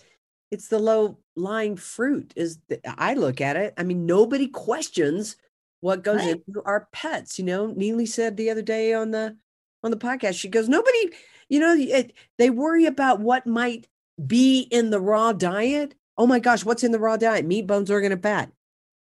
it's 0.54 0.68
the 0.68 0.80
low 0.80 1.18
lying 1.36 1.76
fruit 1.76 2.32
is 2.36 2.60
the, 2.70 2.80
i 3.02 3.14
look 3.14 3.42
at 3.42 3.56
it 3.56 3.74
i 3.78 3.84
mean 3.84 4.06
nobody 4.06 4.48
questions 4.48 5.36
what 5.82 6.04
goes 6.04 6.20
right. 6.20 6.42
into 6.48 6.62
our 6.64 6.88
pets 6.94 7.38
you 7.38 7.46
know 7.46 7.68
neely 7.68 8.06
said 8.06 8.38
the 8.38 8.50
other 8.50 8.62
day 8.62 8.94
on 8.94 9.12
the 9.12 9.36
on 9.84 9.92
the 9.92 9.98
podcast 9.98 10.36
she 10.36 10.48
goes 10.48 10.70
nobody 10.70 11.10
you 11.50 11.60
know 11.60 11.76
it, 11.76 12.14
they 12.38 12.50
worry 12.50 12.86
about 12.86 13.20
what 13.20 13.46
might 13.46 13.88
be 14.26 14.62
in 14.72 14.90
the 14.90 15.00
raw 15.00 15.34
diet. 15.34 15.96
Oh 16.18 16.28
my 16.28 16.40
gosh 16.40 16.64
what's 16.64 16.84
in 16.84 16.92
the 16.92 17.00
raw 17.00 17.18
diet? 17.18 17.46
Meat 17.46 17.68
bones 17.68 17.90
organ 17.92 18.12
and 18.12 18.22
fat. 18.22 18.52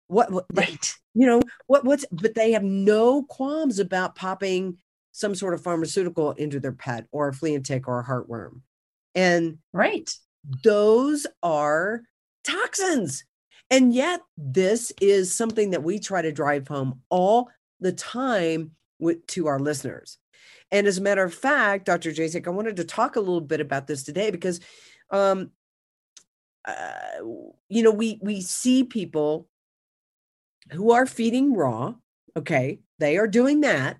What, 0.08 0.30
what 0.30 0.46
right. 0.52 0.94
you 1.14 1.26
know 1.26 1.42
what 1.66 1.84
what's 1.84 2.04
but 2.10 2.34
they 2.34 2.52
have 2.52 2.64
no 2.64 3.22
qualms 3.22 3.78
about 3.78 4.14
popping 4.14 4.78
some 5.12 5.34
sort 5.34 5.54
of 5.54 5.62
pharmaceutical 5.62 6.32
into 6.32 6.58
their 6.60 6.72
pet 6.72 7.06
or 7.12 7.28
a 7.28 7.32
flea 7.32 7.54
and 7.54 7.64
tick 7.64 7.86
or 7.88 8.00
a 8.00 8.04
heartworm. 8.04 8.60
And 9.14 9.58
right 9.72 10.10
those 10.62 11.26
are 11.42 12.02
toxins. 12.44 13.24
And 13.70 13.94
yet, 13.94 14.20
this 14.36 14.92
is 15.00 15.34
something 15.34 15.70
that 15.70 15.82
we 15.82 15.98
try 15.98 16.22
to 16.22 16.32
drive 16.32 16.68
home 16.68 17.00
all 17.08 17.48
the 17.80 17.92
time 17.92 18.72
with, 18.98 19.26
to 19.28 19.46
our 19.46 19.58
listeners. 19.58 20.18
And 20.70 20.86
as 20.86 20.98
a 20.98 21.02
matter 21.02 21.22
of 21.22 21.34
fact, 21.34 21.86
Dr. 21.86 22.10
Jasek, 22.12 22.46
I 22.46 22.50
wanted 22.50 22.76
to 22.76 22.84
talk 22.84 23.16
a 23.16 23.20
little 23.20 23.40
bit 23.40 23.60
about 23.60 23.86
this 23.86 24.02
today 24.02 24.30
because, 24.30 24.60
um, 25.10 25.50
uh, 26.64 27.18
you 27.68 27.82
know, 27.82 27.90
we 27.90 28.18
we 28.22 28.40
see 28.40 28.84
people 28.84 29.48
who 30.72 30.92
are 30.92 31.06
feeding 31.06 31.54
raw. 31.54 31.94
Okay, 32.36 32.80
they 32.98 33.18
are 33.18 33.26
doing 33.26 33.60
that, 33.62 33.98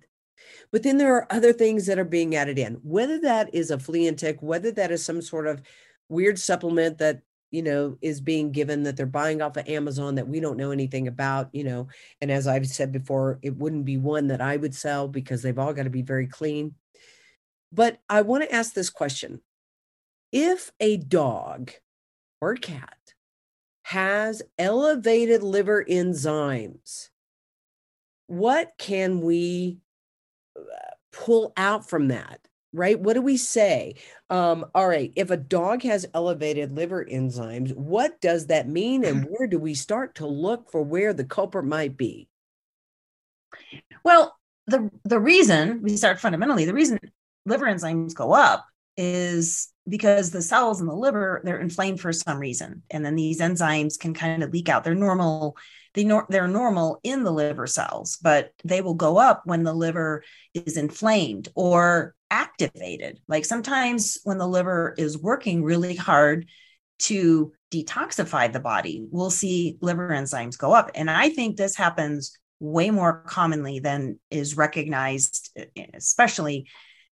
but 0.71 0.83
then 0.83 0.97
there 0.97 1.15
are 1.15 1.27
other 1.31 1.53
things 1.53 1.87
that 1.87 1.99
are 1.99 2.05
being 2.05 2.35
added 2.35 2.59
in. 2.59 2.75
Whether 2.83 3.21
that 3.21 3.55
is 3.55 3.71
a 3.71 3.79
flea 3.79 4.09
and 4.09 4.19
tick, 4.19 4.39
whether 4.41 4.71
that 4.73 4.91
is 4.91 5.05
some 5.05 5.21
sort 5.21 5.47
of 5.47 5.61
weird 6.09 6.39
supplement 6.39 6.99
that 6.99 7.23
you 7.51 7.63
know 7.63 7.97
is 8.01 8.21
being 8.21 8.51
given 8.53 8.83
that 8.83 8.97
they're 8.97 9.07
buying 9.07 9.43
off 9.43 9.57
of 9.57 9.69
Amazon 9.69 10.15
that 10.17 10.29
we 10.29 10.41
don't 10.41 10.57
know 10.57 10.71
anything 10.71 11.09
about, 11.09 11.49
you 11.53 11.65
know. 11.65 11.89
And 12.21 12.31
as 12.31 12.47
I've 12.47 12.67
said 12.67 12.93
before, 12.93 13.39
it 13.43 13.57
wouldn't 13.57 13.85
be 13.85 13.97
one 13.97 14.29
that 14.29 14.41
I 14.41 14.57
would 14.57 14.75
sell 14.75 15.09
because 15.09 15.43
they've 15.43 15.59
all 15.59 15.73
got 15.73 15.85
to 15.85 15.91
be 15.91 16.03
very 16.03 16.27
clean. 16.27 16.75
But 17.73 17.99
I 18.09 18.23
want 18.23 18.45
to 18.45 18.55
ask 18.55 18.75
this 18.75 18.91
question. 18.91 19.41
If 20.31 20.73
a 20.81 20.97
dog 20.97 21.73
or 22.41 22.55
cat 22.55 22.97
has 23.83 24.43
elevated 24.59 25.43
liver 25.43 25.85
enzymes, 25.85 27.11
what 28.27 28.73
can 28.79 29.21
we 29.21 29.79
uh, 30.57 30.61
pull 31.13 31.53
out 31.57 31.89
from 31.89 32.09
that? 32.09 32.41
Right? 32.73 32.99
What 32.99 33.15
do 33.15 33.23
we 33.23 33.37
say? 33.37 33.97
Um, 34.31 34.67
all 34.75 34.89
right, 34.89 35.13
if 35.17 35.31
a 35.31 35.37
dog 35.37 35.83
has 35.83 36.07
elevated 36.15 36.73
liver 36.73 37.05
enzymes, 37.05 37.75
what 37.77 38.21
does 38.21 38.47
that 38.47 38.69
mean? 38.69 39.05
And 39.05 39.25
where 39.31 39.47
do 39.47 39.59
we 39.59 39.75
start 39.75 40.17
to 40.17 40.27
look 40.27 40.71
for 40.71 40.83
where 40.83 41.13
the 41.13 41.25
culprit 41.25 41.65
might 41.65 41.97
be? 41.97 42.29
Well, 44.05 44.37
the 44.67 44.91
the 45.05 45.21
reason 45.21 45.83
we 45.83 45.97
start 45.97 46.21
fundamentally, 46.21 46.65
the 46.65 46.75
reason 46.75 46.99
liver 47.45 47.67
enzymes 47.67 48.15
go 48.15 48.33
up 48.33 48.65
is 48.97 49.69
because 49.89 50.31
the 50.31 50.43
cells 50.43 50.81
in 50.81 50.87
the 50.87 50.95
liver 50.95 51.41
they're 51.45 51.61
inflamed 51.61 52.01
for 52.01 52.13
some 52.13 52.39
reason 52.39 52.83
and 52.91 53.05
then 53.05 53.17
these 53.17 53.41
enzymes 53.41 53.99
can 53.99 54.13
kind 54.13 54.43
of 54.43 54.53
leak 54.53 54.69
out 54.69 54.85
they're 54.85 54.95
normal 54.95 55.57
they 55.95 56.05
nor- 56.05 56.27
they're 56.29 56.49
normal 56.49 57.01
in 57.03 57.25
the 57.25 57.31
liver 57.31 57.67
cells 57.67 58.19
but 58.23 58.53
they 58.65 58.81
will 58.81 58.95
go 58.95 59.19
up 59.19 59.43
when 59.45 59.63
the 59.63 59.75
liver 59.75 60.23
is 60.55 60.77
inflamed 60.77 61.49
or 61.55 62.15
activated. 62.31 63.21
Like 63.29 63.45
sometimes 63.45 64.19
when 64.25 64.39
the 64.39 64.49
liver 64.49 64.95
is 64.97 65.19
working 65.19 65.63
really 65.63 65.95
hard 65.95 66.47
to 67.01 67.53
detoxify 67.71 68.53
the 68.53 68.61
body 68.61 69.05
we'll 69.11 69.31
see 69.31 69.77
liver 69.81 70.09
enzymes 70.11 70.59
go 70.59 70.73
up. 70.73 70.91
And 70.95 71.11
i 71.11 71.29
think 71.31 71.57
this 71.57 71.77
happens 71.77 72.39
way 72.61 72.91
more 72.91 73.25
commonly 73.27 73.81
than 73.81 74.21
is 74.31 74.57
recognized 74.57 75.59
especially 75.95 76.69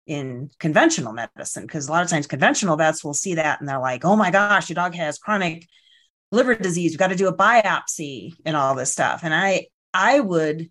in 0.06 0.50
conventional 0.60 1.12
medicine 1.12 1.64
because 1.64 1.88
a 1.88 1.92
lot 1.92 2.04
of 2.04 2.10
times 2.10 2.28
conventional 2.28 2.78
vets 2.78 3.04
will 3.04 3.14
see 3.14 3.36
that 3.36 3.60
and 3.60 3.68
they're 3.68 3.80
like 3.80 4.06
oh 4.06 4.16
my 4.16 4.30
gosh 4.32 4.70
your 4.70 4.76
dog 4.76 4.94
has 4.94 5.18
chronic 5.18 5.68
liver 6.32 6.56
disease 6.56 6.92
you've 6.92 7.00
got 7.00 7.08
to 7.08 7.16
do 7.16 7.28
a 7.28 7.36
biopsy 7.36 8.34
and 8.46 8.56
all 8.56 8.76
this 8.76 8.92
stuff 8.92 9.22
and 9.24 9.34
i 9.34 9.66
i 9.94 10.20
would 10.20 10.70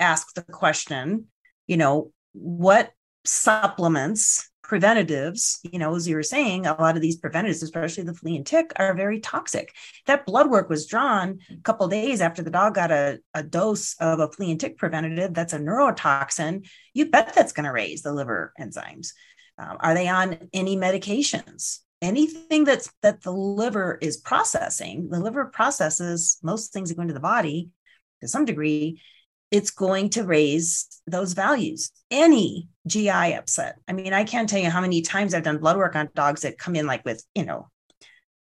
ask 0.00 0.34
the 0.34 0.42
question 0.42 1.26
you 1.66 1.76
know 1.76 2.12
what 2.32 2.90
supplements 3.24 4.50
preventatives, 4.64 5.60
you 5.62 5.78
know, 5.78 5.94
as 5.94 6.08
you 6.08 6.16
were 6.16 6.22
saying, 6.22 6.66
a 6.66 6.80
lot 6.80 6.96
of 6.96 7.02
these 7.02 7.16
preventatives, 7.16 7.62
especially 7.62 8.02
the 8.02 8.14
flea 8.14 8.36
and 8.36 8.46
tick, 8.46 8.72
are 8.76 8.94
very 8.94 9.20
toxic. 9.20 9.74
That 10.06 10.24
blood 10.24 10.50
work 10.50 10.70
was 10.70 10.86
drawn 10.86 11.38
a 11.50 11.56
couple 11.62 11.86
days 11.86 12.22
after 12.22 12.42
the 12.42 12.50
dog 12.50 12.74
got 12.74 12.90
a, 12.90 13.20
a 13.34 13.42
dose 13.42 13.94
of 14.00 14.20
a 14.20 14.32
flea 14.32 14.52
and 14.52 14.60
tick 14.60 14.78
preventative 14.78 15.34
that's 15.34 15.52
a 15.52 15.58
neurotoxin. 15.58 16.66
You 16.94 17.10
bet 17.10 17.34
that's 17.34 17.52
going 17.52 17.66
to 17.66 17.72
raise 17.72 18.02
the 18.02 18.12
liver 18.12 18.52
enzymes. 18.58 19.08
Um, 19.58 19.76
are 19.80 19.94
they 19.94 20.08
on 20.08 20.48
any 20.52 20.76
medications? 20.76 21.80
Anything 22.04 22.64
that's 22.64 22.92
that 23.02 23.22
the 23.22 23.32
liver 23.32 23.98
is 24.00 24.18
processing, 24.18 25.08
the 25.08 25.20
liver 25.20 25.46
processes 25.46 26.38
most 26.42 26.72
things 26.72 26.88
that 26.88 26.96
go 26.96 27.02
into 27.02 27.14
the 27.14 27.20
body 27.20 27.70
to 28.20 28.28
some 28.28 28.44
degree 28.44 29.00
it's 29.54 29.70
going 29.70 30.10
to 30.10 30.24
raise 30.24 30.88
those 31.06 31.32
values. 31.32 31.92
Any 32.10 32.68
GI 32.88 33.34
upset. 33.34 33.76
I 33.86 33.92
mean, 33.92 34.12
I 34.12 34.24
can't 34.24 34.48
tell 34.48 34.58
you 34.58 34.68
how 34.68 34.80
many 34.80 35.00
times 35.00 35.32
I've 35.32 35.44
done 35.44 35.58
blood 35.58 35.76
work 35.76 35.94
on 35.94 36.08
dogs 36.12 36.40
that 36.40 36.58
come 36.58 36.74
in 36.74 36.88
like 36.88 37.04
with, 37.04 37.24
you 37.36 37.44
know, 37.44 37.68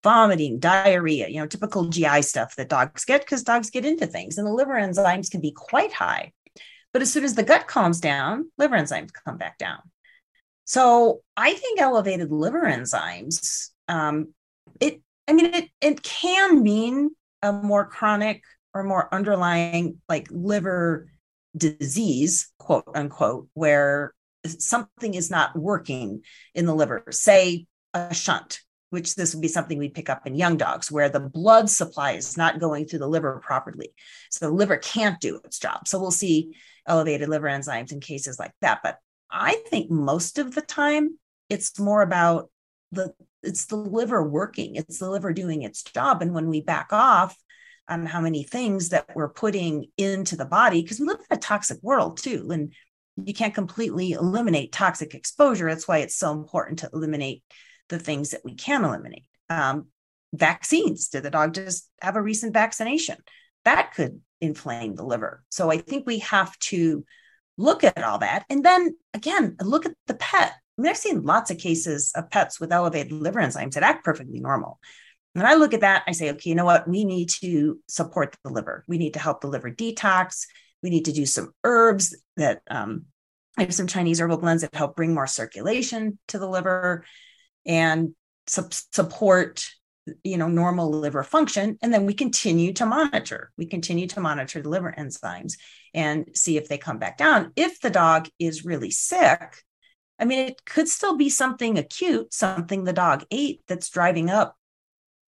vomiting, 0.04 0.60
diarrhea, 0.60 1.28
you 1.28 1.40
know, 1.40 1.48
typical 1.48 1.88
GI 1.88 2.22
stuff 2.22 2.54
that 2.54 2.68
dogs 2.68 3.04
get 3.04 3.22
because 3.22 3.42
dogs 3.42 3.70
get 3.70 3.84
into 3.84 4.06
things 4.06 4.38
and 4.38 4.46
the 4.46 4.52
liver 4.52 4.74
enzymes 4.74 5.30
can 5.30 5.40
be 5.40 5.50
quite 5.50 5.92
high. 5.92 6.32
But 6.92 7.02
as 7.02 7.12
soon 7.12 7.24
as 7.24 7.34
the 7.34 7.42
gut 7.42 7.66
calms 7.66 7.98
down, 7.98 8.50
liver 8.56 8.76
enzymes 8.76 9.12
come 9.12 9.36
back 9.36 9.58
down. 9.58 9.78
So 10.70 11.22
I 11.36 11.54
think 11.54 11.80
elevated 11.80 12.30
liver 12.30 12.62
enzymes, 12.62 13.70
um, 13.88 14.32
it, 14.78 15.02
I 15.26 15.32
mean, 15.32 15.46
it, 15.46 15.68
it 15.80 16.00
can 16.00 16.62
mean 16.62 17.10
a 17.42 17.52
more 17.52 17.84
chronic 17.84 18.44
or 18.72 18.84
more 18.84 19.12
underlying 19.12 20.00
like 20.08 20.28
liver 20.30 21.10
disease, 21.56 22.52
quote 22.60 22.84
unquote, 22.94 23.48
where 23.54 24.14
something 24.46 25.14
is 25.14 25.28
not 25.28 25.58
working 25.58 26.22
in 26.54 26.66
the 26.66 26.74
liver, 26.76 27.02
say 27.10 27.66
a 27.92 28.14
shunt, 28.14 28.60
which 28.90 29.16
this 29.16 29.34
would 29.34 29.42
be 29.42 29.48
something 29.48 29.76
we'd 29.76 29.92
pick 29.92 30.08
up 30.08 30.24
in 30.24 30.36
young 30.36 30.56
dogs, 30.56 30.88
where 30.88 31.08
the 31.08 31.18
blood 31.18 31.68
supply 31.68 32.12
is 32.12 32.36
not 32.36 32.60
going 32.60 32.86
through 32.86 33.00
the 33.00 33.08
liver 33.08 33.40
properly. 33.42 33.92
So 34.30 34.46
the 34.46 34.54
liver 34.54 34.76
can't 34.76 35.20
do 35.20 35.40
its 35.42 35.58
job. 35.58 35.88
So 35.88 35.98
we'll 35.98 36.12
see 36.12 36.54
elevated 36.86 37.28
liver 37.28 37.48
enzymes 37.48 37.90
in 37.90 37.98
cases 37.98 38.38
like 38.38 38.52
that. 38.60 38.82
But 38.84 38.98
I 39.30 39.62
think 39.68 39.90
most 39.90 40.38
of 40.38 40.54
the 40.54 40.62
time 40.62 41.18
it's 41.48 41.78
more 41.78 42.02
about 42.02 42.50
the 42.92 43.12
it's 43.42 43.66
the 43.66 43.76
liver 43.76 44.22
working, 44.22 44.76
it's 44.76 44.98
the 44.98 45.08
liver 45.08 45.32
doing 45.32 45.62
its 45.62 45.82
job. 45.82 46.20
And 46.20 46.34
when 46.34 46.48
we 46.48 46.60
back 46.60 46.88
off 46.92 47.36
on 47.88 48.06
how 48.06 48.20
many 48.20 48.42
things 48.42 48.90
that 48.90 49.06
we're 49.14 49.28
putting 49.28 49.86
into 49.96 50.36
the 50.36 50.44
body 50.44 50.82
because 50.82 51.00
we 51.00 51.06
live 51.06 51.18
in 51.30 51.36
a 51.36 51.40
toxic 51.40 51.78
world 51.82 52.18
too 52.18 52.48
and 52.50 52.72
you 53.16 53.34
can't 53.34 53.54
completely 53.54 54.12
eliminate 54.12 54.72
toxic 54.72 55.14
exposure. 55.14 55.68
That's 55.68 55.88
why 55.88 55.98
it's 55.98 56.14
so 56.14 56.32
important 56.32 56.80
to 56.80 56.90
eliminate 56.92 57.42
the 57.88 57.98
things 57.98 58.30
that 58.30 58.44
we 58.44 58.54
can 58.54 58.84
eliminate. 58.84 59.24
Um, 59.48 59.88
vaccines 60.32 61.08
did 61.08 61.24
the 61.24 61.30
dog 61.30 61.54
just 61.54 61.90
have 62.00 62.16
a 62.16 62.22
recent 62.22 62.54
vaccination? 62.54 63.16
That 63.64 63.92
could 63.94 64.20
inflame 64.40 64.94
the 64.94 65.04
liver. 65.04 65.42
So 65.50 65.70
i 65.70 65.78
think 65.78 66.06
we 66.06 66.20
have 66.20 66.56
to 66.58 67.04
look 67.60 67.84
at 67.84 68.02
all 68.02 68.18
that 68.18 68.44
and 68.48 68.64
then 68.64 68.96
again 69.14 69.56
look 69.62 69.86
at 69.86 69.92
the 70.06 70.14
pet 70.14 70.54
I 70.80 70.82
mean, 70.82 70.90
I've 70.90 70.96
seen 70.96 71.24
lots 71.24 71.50
of 71.50 71.58
cases 71.58 72.10
of 72.16 72.30
pets 72.30 72.58
with 72.58 72.72
elevated 72.72 73.12
liver 73.12 73.38
enzymes 73.38 73.74
that 73.74 73.82
act 73.82 74.02
perfectly 74.02 74.40
normal. 74.40 74.80
When 75.34 75.44
I 75.44 75.54
look 75.54 75.74
at 75.74 75.82
that, 75.82 76.04
I 76.06 76.12
say, 76.12 76.30
okay, 76.30 76.48
you 76.48 76.56
know 76.56 76.64
what? 76.64 76.88
We 76.88 77.04
need 77.04 77.28
to 77.40 77.78
support 77.86 78.34
the 78.42 78.50
liver. 78.50 78.82
We 78.88 78.96
need 78.96 79.12
to 79.12 79.20
help 79.20 79.42
the 79.42 79.48
liver 79.48 79.70
detox. 79.70 80.46
We 80.82 80.88
need 80.88 81.04
to 81.04 81.12
do 81.12 81.26
some 81.26 81.52
herbs 81.64 82.16
that 82.38 82.62
um, 82.70 83.04
I 83.58 83.62
have 83.64 83.74
some 83.74 83.86
Chinese 83.86 84.22
herbal 84.22 84.38
blends 84.38 84.62
that 84.62 84.74
help 84.74 84.96
bring 84.96 85.12
more 85.12 85.26
circulation 85.26 86.18
to 86.28 86.38
the 86.38 86.48
liver 86.48 87.04
and 87.66 88.14
su- 88.46 88.68
support 88.70 89.68
you 90.24 90.36
know 90.36 90.48
normal 90.48 90.90
liver 90.90 91.22
function 91.22 91.78
and 91.82 91.92
then 91.92 92.06
we 92.06 92.14
continue 92.14 92.72
to 92.74 92.86
monitor. 92.86 93.50
We 93.56 93.66
continue 93.66 94.06
to 94.08 94.20
monitor 94.20 94.62
the 94.62 94.68
liver 94.68 94.94
enzymes 94.96 95.54
and 95.94 96.28
see 96.34 96.56
if 96.56 96.68
they 96.68 96.78
come 96.78 96.98
back 96.98 97.18
down. 97.18 97.52
If 97.56 97.80
the 97.80 97.90
dog 97.90 98.28
is 98.38 98.64
really 98.64 98.90
sick 98.90 99.62
i 100.18 100.24
mean 100.26 100.38
it 100.38 100.66
could 100.66 100.86
still 100.86 101.16
be 101.16 101.30
something 101.30 101.78
acute 101.78 102.30
something 102.34 102.84
the 102.84 102.92
dog 102.92 103.24
ate 103.30 103.62
that's 103.66 103.88
driving 103.88 104.28
up 104.28 104.54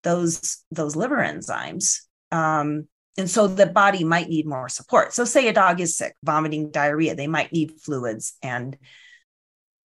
those 0.03 0.65
those 0.71 0.97
liver 0.97 1.19
enzymes. 1.19 2.01
Um, 2.31 2.89
and 3.19 3.29
so 3.29 3.47
the 3.47 3.67
body 3.67 4.05
might 4.05 4.29
need 4.29 4.47
more 4.47 4.69
support. 4.69 5.13
So 5.13 5.25
say 5.25 5.49
a 5.49 5.53
dog 5.53 5.81
is 5.81 5.97
sick 5.97 6.15
vomiting 6.25 6.71
diarrhea 6.71 7.15
they 7.15 7.27
might 7.27 7.53
need 7.53 7.73
fluids 7.73 8.37
and 8.43 8.77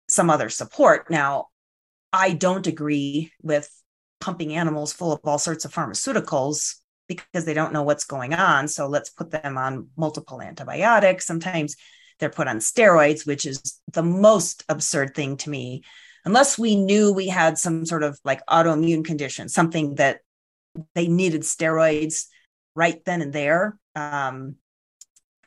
some 0.07 0.29
other 0.29 0.49
support. 0.49 1.09
Now 1.09 1.47
i 2.13 2.31
don't 2.31 2.67
agree 2.67 3.31
with 3.41 3.69
pumping 4.19 4.55
animals 4.55 4.93
full 4.93 5.11
of 5.11 5.19
all 5.23 5.37
sorts 5.37 5.65
of 5.65 5.73
pharmaceuticals 5.73 6.75
because 7.07 7.45
they 7.45 7.53
don't 7.53 7.73
know 7.73 7.83
what's 7.83 8.05
going 8.05 8.33
on. 8.33 8.67
So 8.67 8.87
let's 8.87 9.09
put 9.09 9.31
them 9.31 9.57
on 9.57 9.89
multiple 9.95 10.41
antibiotics. 10.41 11.25
Sometimes 11.25 11.75
they're 12.19 12.29
put 12.29 12.47
on 12.47 12.57
steroids 12.57 13.27
which 13.27 13.45
is 13.45 13.79
the 13.91 14.03
most 14.03 14.63
absurd 14.69 15.13
thing 15.15 15.37
to 15.37 15.49
me. 15.49 15.83
Unless 16.23 16.57
we 16.57 16.75
knew 16.75 17.13
we 17.13 17.27
had 17.27 17.57
some 17.57 17.85
sort 17.85 18.01
of 18.01 18.19
like 18.23 18.43
autoimmune 18.47 19.05
condition, 19.05 19.47
something 19.47 19.95
that 19.95 20.21
they 20.95 21.07
needed 21.07 21.41
steroids 21.41 22.25
right 22.75 23.03
then 23.05 23.21
and 23.21 23.31
there 23.31 23.77
um, 23.95 24.55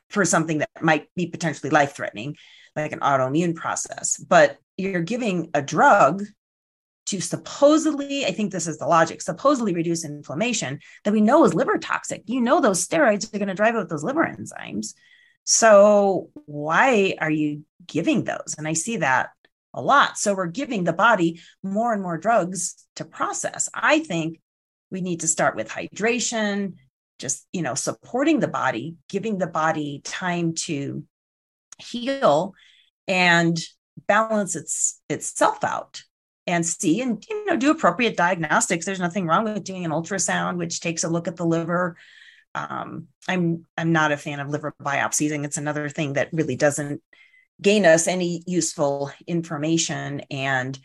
for 0.09 0.23
something 0.25 0.59
that 0.59 0.69
might 0.81 1.07
be 1.15 1.27
potentially 1.27 1.69
life 1.69 1.95
threatening, 1.95 2.35
like 2.75 2.93
an 2.93 2.99
autoimmune 2.99 3.55
process. 3.55 4.17
But 4.17 4.57
you're 4.77 5.01
giving 5.01 5.49
a 5.53 5.61
drug 5.61 6.23
to 7.09 7.19
supposedly, 7.19 8.25
I 8.25 8.31
think 8.31 8.51
this 8.51 8.67
is 8.67 8.77
the 8.77 8.85
logic, 8.85 9.21
supposedly 9.21 9.73
reduce 9.73 10.05
inflammation 10.05 10.79
that 11.03 11.13
we 11.13 11.21
know 11.21 11.43
is 11.43 11.55
liver 11.55 11.79
toxic. 11.79 12.21
You 12.25 12.39
know, 12.39 12.61
those 12.61 12.87
steroids 12.87 13.33
are 13.33 13.39
going 13.39 13.47
to 13.47 13.55
drive 13.55 13.75
out 13.75 13.89
those 13.89 14.03
liver 14.03 14.25
enzymes. 14.25 14.93
So, 15.43 16.29
why 16.45 17.15
are 17.19 17.31
you 17.31 17.63
giving 17.87 18.25
those? 18.25 18.55
And 18.57 18.67
I 18.67 18.73
see 18.73 18.97
that 18.97 19.29
a 19.73 19.81
lot. 19.81 20.19
So, 20.19 20.35
we're 20.35 20.47
giving 20.47 20.83
the 20.83 20.93
body 20.93 21.41
more 21.63 21.93
and 21.93 22.01
more 22.03 22.19
drugs 22.19 22.75
to 22.97 23.05
process. 23.05 23.69
I 23.73 23.99
think 23.99 24.39
we 24.91 25.01
need 25.01 25.21
to 25.21 25.27
start 25.27 25.55
with 25.55 25.69
hydration, 25.69 26.73
just, 27.17 27.47
you 27.51 27.63
know, 27.63 27.73
supporting 27.73 28.39
the 28.39 28.47
body, 28.47 28.97
giving 29.09 29.39
the 29.39 29.47
body 29.47 30.01
time 30.03 30.53
to 30.65 31.03
heal 31.79 32.53
and 33.07 33.59
balance 34.07 34.55
its 34.55 35.01
itself 35.09 35.63
out 35.63 36.03
and 36.49 36.65
see 36.65 37.01
and 37.01 37.23
you 37.29 37.45
know 37.45 37.55
do 37.55 37.71
appropriate 37.71 38.17
diagnostics. 38.17 38.85
There's 38.85 38.99
nothing 38.99 39.27
wrong 39.27 39.43
with 39.45 39.63
doing 39.63 39.85
an 39.85 39.91
ultrasound 39.91 40.57
which 40.57 40.79
takes 40.79 41.03
a 41.03 41.09
look 41.09 41.27
at 41.27 41.35
the 41.35 41.45
liver. 41.45 41.95
Um, 42.55 43.07
i'm 43.27 43.65
i'm 43.77 43.91
not 43.91 44.11
a 44.11 44.17
fan 44.17 44.39
of 44.39 44.49
liver 44.49 44.73
biopsies 44.81 45.31
and 45.31 45.45
it's 45.45 45.57
another 45.57 45.87
thing 45.87 46.13
that 46.13 46.33
really 46.33 46.55
doesn't 46.55 46.99
gain 47.61 47.85
us 47.85 48.07
any 48.07 48.43
useful 48.47 49.11
information. 49.27 50.21
And 50.31 50.77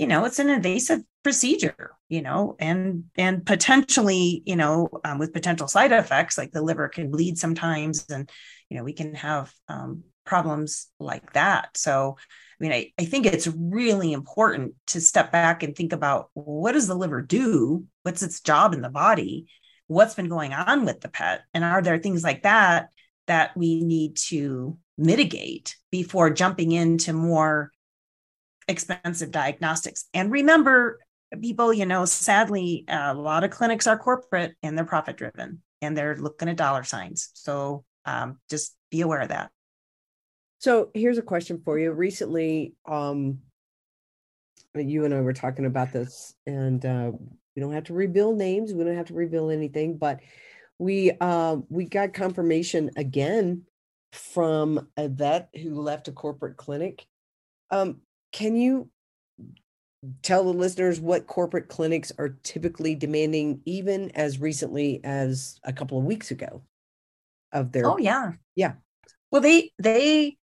you 0.00 0.06
know 0.06 0.24
it's 0.24 0.38
an 0.38 0.48
invasive 0.48 1.02
procedure 1.22 1.92
you 2.08 2.22
know 2.22 2.56
and 2.58 3.04
and 3.16 3.44
potentially 3.44 4.42
you 4.46 4.56
know 4.56 4.88
um, 5.04 5.18
with 5.18 5.34
potential 5.34 5.68
side 5.68 5.92
effects 5.92 6.38
like 6.38 6.52
the 6.52 6.62
liver 6.62 6.88
can 6.88 7.10
bleed 7.10 7.36
sometimes 7.36 8.06
and 8.08 8.30
you 8.70 8.78
know 8.78 8.82
we 8.82 8.94
can 8.94 9.14
have 9.14 9.52
um, 9.68 10.02
problems 10.30 10.86
like 10.98 11.32
that 11.34 11.76
so 11.76 12.16
I 12.60 12.64
mean, 12.64 12.72
I, 12.72 12.92
I 12.98 13.06
think 13.06 13.24
it's 13.24 13.46
really 13.46 14.12
important 14.12 14.74
to 14.88 15.00
step 15.00 15.32
back 15.32 15.62
and 15.62 15.74
think 15.74 15.94
about 15.94 16.28
what 16.34 16.72
does 16.72 16.86
the 16.86 16.94
liver 16.94 17.22
do? 17.22 17.86
What's 18.02 18.22
its 18.22 18.40
job 18.40 18.74
in 18.74 18.82
the 18.82 18.90
body? 18.90 19.46
What's 19.86 20.14
been 20.14 20.28
going 20.28 20.52
on 20.52 20.84
with 20.84 21.00
the 21.00 21.08
pet? 21.08 21.42
And 21.54 21.64
are 21.64 21.80
there 21.80 21.98
things 21.98 22.22
like 22.22 22.42
that 22.42 22.90
that 23.28 23.56
we 23.56 23.82
need 23.82 24.16
to 24.28 24.76
mitigate 24.98 25.76
before 25.90 26.28
jumping 26.28 26.72
into 26.72 27.14
more 27.14 27.72
expensive 28.68 29.30
diagnostics? 29.30 30.04
And 30.12 30.30
remember, 30.30 30.98
people, 31.40 31.72
you 31.72 31.86
know, 31.86 32.04
sadly, 32.04 32.84
a 32.88 33.14
lot 33.14 33.42
of 33.42 33.50
clinics 33.50 33.86
are 33.86 33.98
corporate 33.98 34.54
and 34.62 34.76
they're 34.76 34.84
profit 34.84 35.16
driven 35.16 35.62
and 35.80 35.96
they're 35.96 36.16
looking 36.16 36.50
at 36.50 36.58
dollar 36.58 36.84
signs. 36.84 37.30
So 37.32 37.84
um, 38.04 38.38
just 38.50 38.76
be 38.90 39.00
aware 39.00 39.20
of 39.20 39.28
that. 39.28 39.50
So 40.60 40.90
here's 40.92 41.16
a 41.16 41.22
question 41.22 41.62
for 41.64 41.78
you. 41.78 41.90
Recently, 41.90 42.74
um, 42.86 43.38
you 44.74 45.06
and 45.06 45.14
I 45.14 45.22
were 45.22 45.32
talking 45.32 45.64
about 45.64 45.90
this, 45.90 46.34
and 46.46 46.84
uh, 46.84 47.12
we 47.56 47.60
don't 47.60 47.72
have 47.72 47.84
to 47.84 47.94
reveal 47.94 48.36
names. 48.36 48.74
We 48.74 48.84
don't 48.84 48.94
have 48.94 49.06
to 49.06 49.14
reveal 49.14 49.48
anything, 49.48 49.96
but 49.96 50.20
we 50.78 51.12
um, 51.12 51.64
we 51.70 51.86
got 51.86 52.12
confirmation 52.12 52.90
again 52.96 53.62
from 54.12 54.86
a 54.98 55.08
vet 55.08 55.48
who 55.62 55.80
left 55.80 56.08
a 56.08 56.12
corporate 56.12 56.58
clinic. 56.58 57.06
Um, 57.70 58.02
can 58.30 58.54
you 58.54 58.90
tell 60.22 60.44
the 60.44 60.50
listeners 60.50 61.00
what 61.00 61.26
corporate 61.26 61.68
clinics 61.68 62.12
are 62.18 62.36
typically 62.42 62.94
demanding, 62.94 63.62
even 63.64 64.10
as 64.10 64.38
recently 64.38 65.00
as 65.04 65.58
a 65.64 65.72
couple 65.72 65.98
of 65.98 66.04
weeks 66.04 66.30
ago? 66.30 66.64
Of 67.50 67.72
their 67.72 67.86
oh 67.86 67.98
yeah 67.98 68.32
yeah 68.54 68.74
well 69.32 69.40
they 69.40 69.72
they 69.78 70.36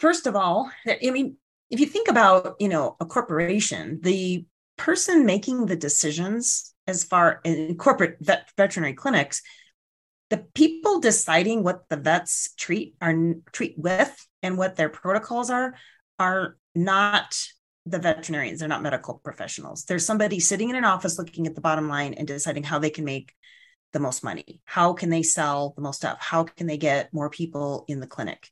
first 0.00 0.26
of 0.26 0.34
all, 0.34 0.70
I 0.86 1.10
mean, 1.10 1.36
if 1.70 1.78
you 1.78 1.86
think 1.86 2.08
about, 2.08 2.56
you 2.58 2.68
know, 2.68 2.96
a 2.98 3.06
corporation, 3.06 4.00
the 4.02 4.44
person 4.76 5.24
making 5.24 5.66
the 5.66 5.76
decisions 5.76 6.74
as 6.86 7.04
far 7.04 7.40
in 7.44 7.76
corporate 7.76 8.16
vet, 8.20 8.48
veterinary 8.56 8.94
clinics, 8.94 9.42
the 10.30 10.38
people 10.54 11.00
deciding 11.00 11.62
what 11.62 11.88
the 11.88 11.96
vets 11.96 12.54
treat 12.54 12.94
are 13.00 13.14
treat 13.52 13.74
with 13.76 14.26
and 14.42 14.56
what 14.56 14.76
their 14.76 14.88
protocols 14.88 15.50
are 15.50 15.74
are 16.18 16.56
not 16.74 17.38
the 17.86 17.98
veterinarians. 17.98 18.60
They're 18.60 18.68
not 18.68 18.82
medical 18.82 19.14
professionals. 19.22 19.84
There's 19.84 20.06
somebody 20.06 20.40
sitting 20.40 20.70
in 20.70 20.76
an 20.76 20.84
office 20.84 21.18
looking 21.18 21.46
at 21.46 21.54
the 21.54 21.60
bottom 21.60 21.88
line 21.88 22.14
and 22.14 22.26
deciding 22.26 22.62
how 22.62 22.78
they 22.78 22.90
can 22.90 23.04
make 23.04 23.34
the 23.92 24.00
most 24.00 24.22
money. 24.22 24.60
How 24.64 24.92
can 24.92 25.10
they 25.10 25.22
sell 25.22 25.72
the 25.76 25.82
most 25.82 25.96
stuff? 25.96 26.18
How 26.20 26.44
can 26.44 26.66
they 26.66 26.76
get 26.76 27.12
more 27.12 27.28
people 27.28 27.84
in 27.88 28.00
the 28.00 28.06
clinic 28.06 28.48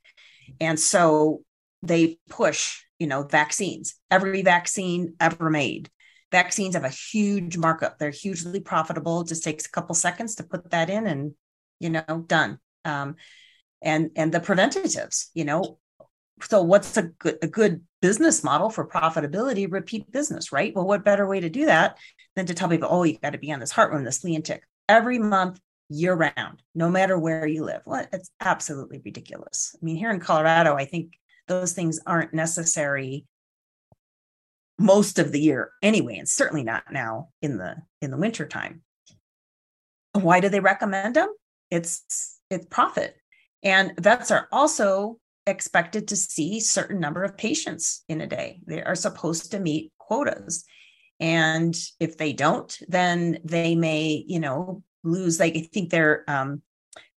and 0.59 0.79
so 0.79 1.43
they 1.81 2.19
push, 2.29 2.83
you 2.97 3.07
know, 3.07 3.23
vaccines, 3.23 3.95
every 4.11 4.41
vaccine 4.41 5.15
ever 5.19 5.49
made. 5.49 5.89
Vaccines 6.31 6.75
have 6.75 6.83
a 6.83 6.89
huge 6.89 7.57
markup. 7.57 7.97
They're 7.97 8.11
hugely 8.11 8.59
profitable. 8.59 9.21
It 9.21 9.29
just 9.29 9.43
takes 9.43 9.65
a 9.65 9.71
couple 9.71 9.95
seconds 9.95 10.35
to 10.35 10.43
put 10.43 10.69
that 10.71 10.89
in 10.89 11.07
and, 11.07 11.33
you 11.79 11.89
know, 11.89 12.25
done. 12.27 12.59
Um, 12.85 13.15
and 13.81 14.11
and 14.15 14.31
the 14.31 14.39
preventatives, 14.39 15.31
you 15.33 15.45
know, 15.45 15.79
so 16.41 16.61
what's 16.61 16.97
a 16.97 17.03
good 17.03 17.37
a 17.41 17.47
good 17.47 17.81
business 18.01 18.43
model 18.43 18.69
for 18.69 18.87
profitability 18.87 19.71
repeat 19.71 20.11
business 20.11 20.51
right 20.51 20.73
well 20.75 20.85
what 20.85 21.03
better 21.03 21.27
way 21.27 21.39
to 21.39 21.49
do 21.49 21.65
that 21.65 21.97
than 22.35 22.45
to 22.45 22.53
tell 22.53 22.69
people 22.69 22.87
oh 22.89 23.03
you've 23.03 23.21
got 23.21 23.31
to 23.31 23.37
be 23.37 23.51
on 23.51 23.59
this 23.59 23.73
heartworm 23.73 24.05
this 24.05 24.19
tick 24.43 24.63
every 24.87 25.19
month 25.19 25.59
year 25.89 26.13
round, 26.13 26.61
no 26.75 26.89
matter 26.89 27.17
where 27.17 27.47
you 27.47 27.63
live. 27.63 27.81
Well, 27.85 28.05
it's 28.13 28.31
absolutely 28.39 29.01
ridiculous. 29.03 29.75
I 29.75 29.83
mean, 29.83 29.97
here 29.97 30.11
in 30.11 30.19
Colorado, 30.19 30.75
I 30.75 30.85
think 30.85 31.13
those 31.47 31.73
things 31.73 31.99
aren't 32.05 32.33
necessary 32.33 33.25
most 34.77 35.19
of 35.19 35.31
the 35.31 35.41
year 35.41 35.71
anyway, 35.81 36.17
and 36.17 36.29
certainly 36.29 36.63
not 36.63 36.83
now 36.91 37.29
in 37.41 37.57
the 37.57 37.75
in 38.01 38.11
the 38.11 38.17
winter 38.17 38.47
time. 38.47 38.81
Why 40.13 40.39
do 40.39 40.49
they 40.49 40.61
recommend 40.61 41.15
them? 41.15 41.33
It's 41.69 42.39
it's 42.49 42.65
profit. 42.67 43.17
And 43.61 43.93
vets 43.99 44.31
are 44.31 44.47
also 44.51 45.17
expected 45.45 46.07
to 46.07 46.15
see 46.15 46.59
certain 46.59 46.99
number 46.99 47.23
of 47.23 47.37
patients 47.37 48.03
in 48.07 48.21
a 48.21 48.27
day. 48.27 48.61
They 48.65 48.81
are 48.83 48.95
supposed 48.95 49.51
to 49.51 49.59
meet 49.59 49.91
quotas. 49.97 50.63
And 51.19 51.75
if 51.99 52.17
they 52.17 52.31
don't, 52.31 52.77
then 52.87 53.39
they 53.43 53.75
may, 53.75 54.23
you 54.25 54.39
know, 54.39 54.83
lose 55.03 55.39
like 55.39 55.55
I 55.55 55.67
think 55.71 55.89
they're 55.89 56.23
um, 56.27 56.61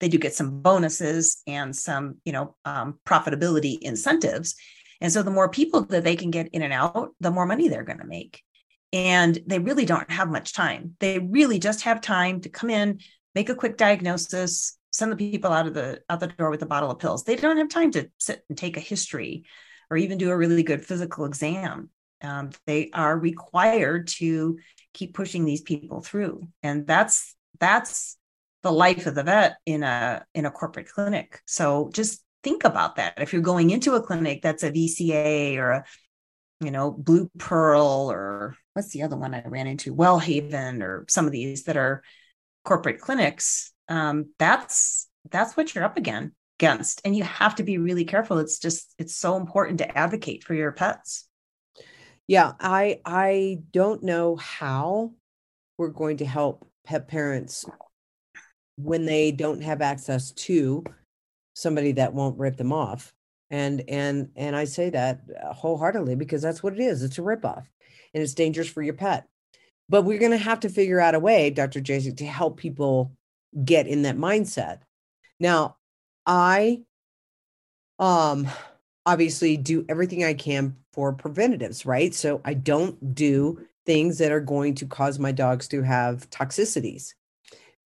they 0.01 0.09
do 0.09 0.18
get 0.18 0.35
some 0.35 0.61
bonuses 0.61 1.42
and 1.47 1.75
some 1.75 2.16
you 2.25 2.33
know 2.33 2.57
um, 2.64 2.99
profitability 3.07 3.79
incentives. 3.81 4.55
And 5.01 5.12
so 5.12 5.23
the 5.23 5.33
more 5.33 5.49
people 5.49 5.83
that 5.87 6.05
they 6.05 6.14
can 6.14 6.31
get 6.31 6.49
in 6.49 6.62
and 6.62 6.73
out 6.73 7.11
the 7.21 7.31
more 7.31 7.47
money 7.47 7.68
they're 7.68 7.83
going 7.83 7.99
to 7.99 8.07
make. 8.07 8.40
And 8.92 9.38
they 9.47 9.59
really 9.59 9.87
don't 9.87 10.11
have 10.11 10.29
much 10.29 10.53
time. 10.53 10.97
They 11.01 11.18
really 11.18 11.59
just 11.59 11.83
have 11.83 12.01
time 12.01 12.42
to 12.42 12.51
come 12.51 12.71
in 12.71 13.01
make 13.35 13.49
a 13.49 13.55
quick 13.55 13.77
diagnosis 13.77 14.79
send 14.90 15.11
the 15.11 15.16
people 15.16 15.53
out 15.53 15.66
of 15.66 15.75
the 15.75 16.01
out 16.09 16.21
the 16.21 16.27
door 16.29 16.51
with 16.51 16.62
a 16.62 16.66
bottle 16.66 16.90
of 16.90 16.99
pills. 16.99 17.25
They 17.25 17.37
don't 17.37 17.57
have 17.57 17.68
time 17.68 17.90
to 17.92 18.11
sit 18.18 18.45
and 18.49 18.57
take 18.57 18.77
a 18.77 18.81
history 18.81 19.45
or 19.90 19.97
even 19.97 20.18
do 20.18 20.31
a 20.31 20.37
really 20.37 20.62
good 20.62 20.85
physical 20.85 21.25
exam. 21.25 21.90
Um, 22.23 22.51
they 22.66 22.90
are 22.92 23.18
required 23.18 24.09
to 24.18 24.59
keep 24.95 25.14
pushing 25.14 25.45
these 25.45 25.62
people 25.62 26.03
through. 26.03 26.47
And 26.62 26.87
that's 26.87 27.35
that's 27.60 28.16
the 28.62 28.72
life 28.72 29.06
of 29.06 29.14
the 29.14 29.24
vet 29.24 29.56
in 29.66 29.82
a 29.82 30.24
in 30.34 30.46
a 30.46 30.50
corporate 30.50 30.88
clinic. 30.88 31.40
So 31.46 31.90
just 31.92 32.22
think 32.42 32.64
about 32.64 32.96
that. 32.96 33.14
If 33.20 33.32
you're 33.32 33.42
going 33.42 33.70
into 33.70 33.94
a 33.94 34.02
clinic 34.02 34.42
that's 34.42 34.62
a 34.62 34.70
vca 34.70 35.56
or 35.56 35.70
a 35.70 35.84
you 36.60 36.70
know 36.70 36.90
blue 36.90 37.30
pearl 37.38 38.10
or 38.10 38.56
what's 38.74 38.90
the 38.90 39.02
other 39.02 39.16
one 39.16 39.34
i 39.34 39.42
ran 39.46 39.66
into? 39.66 39.94
Wellhaven 39.94 40.82
or 40.82 41.04
some 41.08 41.26
of 41.26 41.32
these 41.32 41.64
that 41.64 41.76
are 41.76 42.02
corporate 42.64 43.00
clinics 43.00 43.72
um, 43.88 44.30
that's 44.38 45.08
that's 45.30 45.56
what 45.56 45.74
you're 45.74 45.84
up 45.84 45.96
again 45.96 46.32
against. 46.58 47.00
And 47.04 47.16
you 47.16 47.24
have 47.24 47.56
to 47.56 47.62
be 47.62 47.78
really 47.78 48.04
careful. 48.04 48.38
It's 48.38 48.58
just 48.58 48.94
it's 48.98 49.14
so 49.14 49.36
important 49.36 49.78
to 49.78 49.98
advocate 49.98 50.44
for 50.44 50.54
your 50.54 50.72
pets. 50.72 51.28
Yeah 52.28 52.52
i 52.60 53.00
i 53.04 53.58
don't 53.72 54.02
know 54.02 54.36
how 54.36 55.12
we're 55.76 55.88
going 55.88 56.18
to 56.18 56.24
help 56.24 56.66
pet 56.85 57.09
parents 57.09 57.64
when 58.77 59.07
they 59.07 59.33
don't 59.33 59.62
have 59.62 59.83
access 59.83 60.33
to 60.33 60.85
somebody 61.55 61.92
that 61.92 62.14
won't 62.14 62.38
rip 62.38 62.57
them 62.57 62.73
off. 62.73 63.12
And 63.51 63.83
and 63.87 64.31
and 64.35 64.57
i 64.57 64.64
say 64.64 64.88
that 64.88 65.21
wholeheartedly 65.53 66.14
because 66.14 66.40
that's 66.40 66.62
what 66.62 66.73
it 66.73 66.81
is 66.81 67.03
it's 67.03 67.18
a 67.18 67.21
ripoff 67.21 67.66
and 68.14 68.23
it's 68.23 68.33
dangerous 68.33 68.68
for 68.68 68.81
your 68.83 68.95
pet. 68.95 69.29
But 69.90 70.03
we're 70.03 70.18
going 70.18 70.31
to 70.31 70.38
have 70.38 70.61
to 70.61 70.71
figure 70.71 71.01
out 71.01 71.14
a 71.14 71.21
way 71.21 71.51
dr 71.51 71.79
jasek 71.81 72.16
to 72.16 72.27
help 72.27 72.57
people 72.57 73.12
get 73.62 73.87
in 73.87 74.03
that 74.03 74.16
mindset. 74.16 74.79
Now 75.38 75.77
i 76.25 76.83
um 77.99 78.49
obviously 79.05 79.59
do 79.59 79.85
everything 79.88 80.25
i 80.25 80.33
can 80.33 80.77
for 80.95 81.12
preventatives 81.12 81.85
right? 81.85 82.14
So 82.14 82.40
i 82.47 82.55
don't 82.55 83.14
do 83.14 83.66
things 83.87 84.18
that 84.18 84.33
are 84.33 84.40
going 84.40 84.75
to 84.77 84.87
cause 84.87 85.18
my 85.18 85.33
dogs 85.33 85.68
to 85.68 85.83
have 85.83 86.29
toxicities 86.31 87.14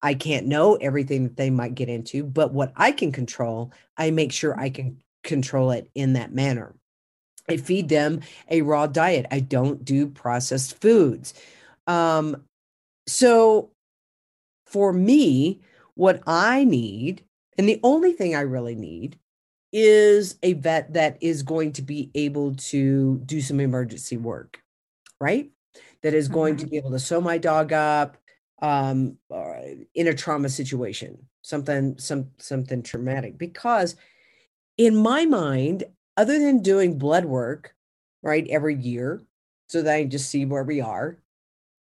I 0.03 0.15
can't 0.15 0.47
know 0.47 0.77
everything 0.77 1.25
that 1.25 1.37
they 1.37 1.51
might 1.51 1.75
get 1.75 1.89
into, 1.89 2.23
but 2.23 2.53
what 2.53 2.73
I 2.77 2.93
can 2.93 3.13
control, 3.13 3.73
I 3.97 4.11
make 4.11 4.33
sure 4.33 4.59
I 4.59 4.71
can 4.71 5.03
control 5.25 5.71
it 5.71 5.91
in 5.95 6.13
that 6.13 6.33
manner. 6.33 6.77
I 7.49 7.57
feed 7.57 7.89
them 7.89 8.21
a 8.49 8.63
raw 8.63 8.87
diet. 8.87 9.27
I 9.31 9.41
don't 9.41 9.85
do 9.85 10.07
processed 10.07 10.81
foods. 10.81 11.35
Um, 11.87 12.45
so 13.07 13.71
for 14.67 14.93
me, 14.93 15.61
what 15.95 16.23
I 16.27 16.65
need, 16.65 17.25
and 17.57 17.69
the 17.69 17.81
only 17.83 18.13
thing 18.13 18.35
I 18.35 18.41
really 18.41 18.75
need, 18.75 19.19
is 19.73 20.39
a 20.43 20.53
vet 20.55 20.93
that 20.93 21.19
is 21.21 21.43
going 21.43 21.73
to 21.73 21.83
be 21.83 22.11
able 22.15 22.55
to 22.55 23.19
do 23.27 23.41
some 23.41 23.61
emergency 23.61 24.17
work, 24.17 24.61
right? 25.21 25.51
That 26.03 26.15
is 26.15 26.29
going 26.29 26.57
to 26.59 26.67
Mhm. 26.67 26.71
be 26.71 26.77
able 26.77 26.91
to 26.93 26.99
sew 26.99 27.21
my 27.21 27.39
dog 27.39 27.73
up 27.73 28.17
um, 28.63 29.19
in 29.95 30.07
a 30.09 30.15
trauma 30.15 30.49
situation, 30.49 31.29
something, 31.43 31.99
some 31.99 32.31
something 32.39 32.83
traumatic. 32.83 33.37
Because 33.37 33.97
in 34.79 34.97
my 34.97 35.27
mind, 35.27 35.85
other 36.17 36.39
than 36.39 36.63
doing 36.63 36.97
blood 36.99 37.27
work, 37.27 37.75
right, 38.23 38.47
every 38.49 38.75
year, 38.75 39.23
so 39.69 39.83
that 39.83 39.95
I 39.95 40.05
just 40.05 40.31
see 40.31 40.45
where 40.47 40.65
we 40.65 40.81
are, 40.81 41.19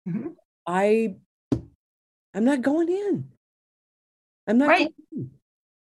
Mhm. 0.08 0.36
I 0.68 1.16
I'm 2.34 2.44
not 2.44 2.62
going 2.62 2.90
in. 2.90 3.32
I'm 4.48 4.58
not 4.58 4.68
Right. 4.68 4.94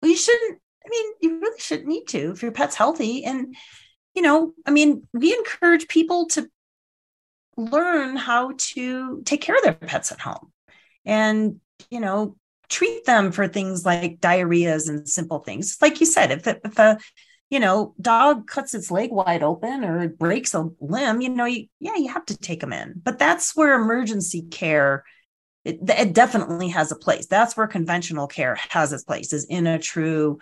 Well, 0.01 0.11
you 0.11 0.15
shouldn't. 0.15 0.61
I 0.85 0.89
mean, 0.89 1.13
you 1.21 1.39
really 1.41 1.59
shouldn't 1.59 1.89
need 1.89 2.05
to 2.09 2.31
if 2.31 2.41
your 2.41 2.53
pet's 2.53 2.75
healthy. 2.75 3.25
And, 3.25 3.53
you 4.15 4.21
know, 4.21 4.53
I 4.65 4.71
mean, 4.71 5.05
we 5.13 5.35
encourage 5.35 5.89
people 5.89 6.27
to 6.27 6.49
learn 7.57 8.15
how 8.15 8.53
to 8.57 9.21
take 9.23 9.41
care 9.41 9.55
of 9.55 9.63
their 9.63 9.73
pets 9.73 10.11
at 10.11 10.19
home 10.19 10.51
and, 11.05 11.59
you 11.89 11.99
know, 11.99 12.35
treat 12.69 13.05
them 13.05 13.31
for 13.31 13.47
things 13.47 13.85
like 13.85 14.19
diarrheas 14.19 14.89
and 14.89 15.07
simple 15.07 15.39
things. 15.39 15.77
Like 15.81 15.99
you 15.99 16.05
said, 16.05 16.31
if, 16.31 16.47
it, 16.47 16.61
if 16.63 16.77
a, 16.77 16.97
you 17.49 17.59
know, 17.59 17.95
dog 17.99 18.47
cuts 18.47 18.75
its 18.75 18.91
leg 18.91 19.11
wide 19.11 19.41
open 19.41 19.83
or 19.83 20.07
breaks 20.09 20.53
a 20.53 20.69
limb, 20.79 21.21
you 21.21 21.29
know, 21.29 21.45
you, 21.45 21.67
yeah, 21.79 21.95
you 21.95 22.09
have 22.09 22.25
to 22.25 22.37
take 22.37 22.59
them 22.59 22.73
in. 22.73 23.01
But 23.03 23.19
that's 23.19 23.55
where 23.55 23.73
emergency 23.75 24.43
care 24.43 25.03
it, 25.67 25.79
it 25.89 26.13
definitely 26.13 26.69
has 26.69 26.93
a 26.93 26.95
place. 26.95 27.27
That's 27.27 27.57
where 27.57 27.67
conventional 27.67 28.27
care 28.27 28.55
has 28.69 28.93
its 28.93 29.03
place, 29.03 29.33
is 29.33 29.45
in 29.45 29.67
a 29.67 29.77
true 29.77 30.39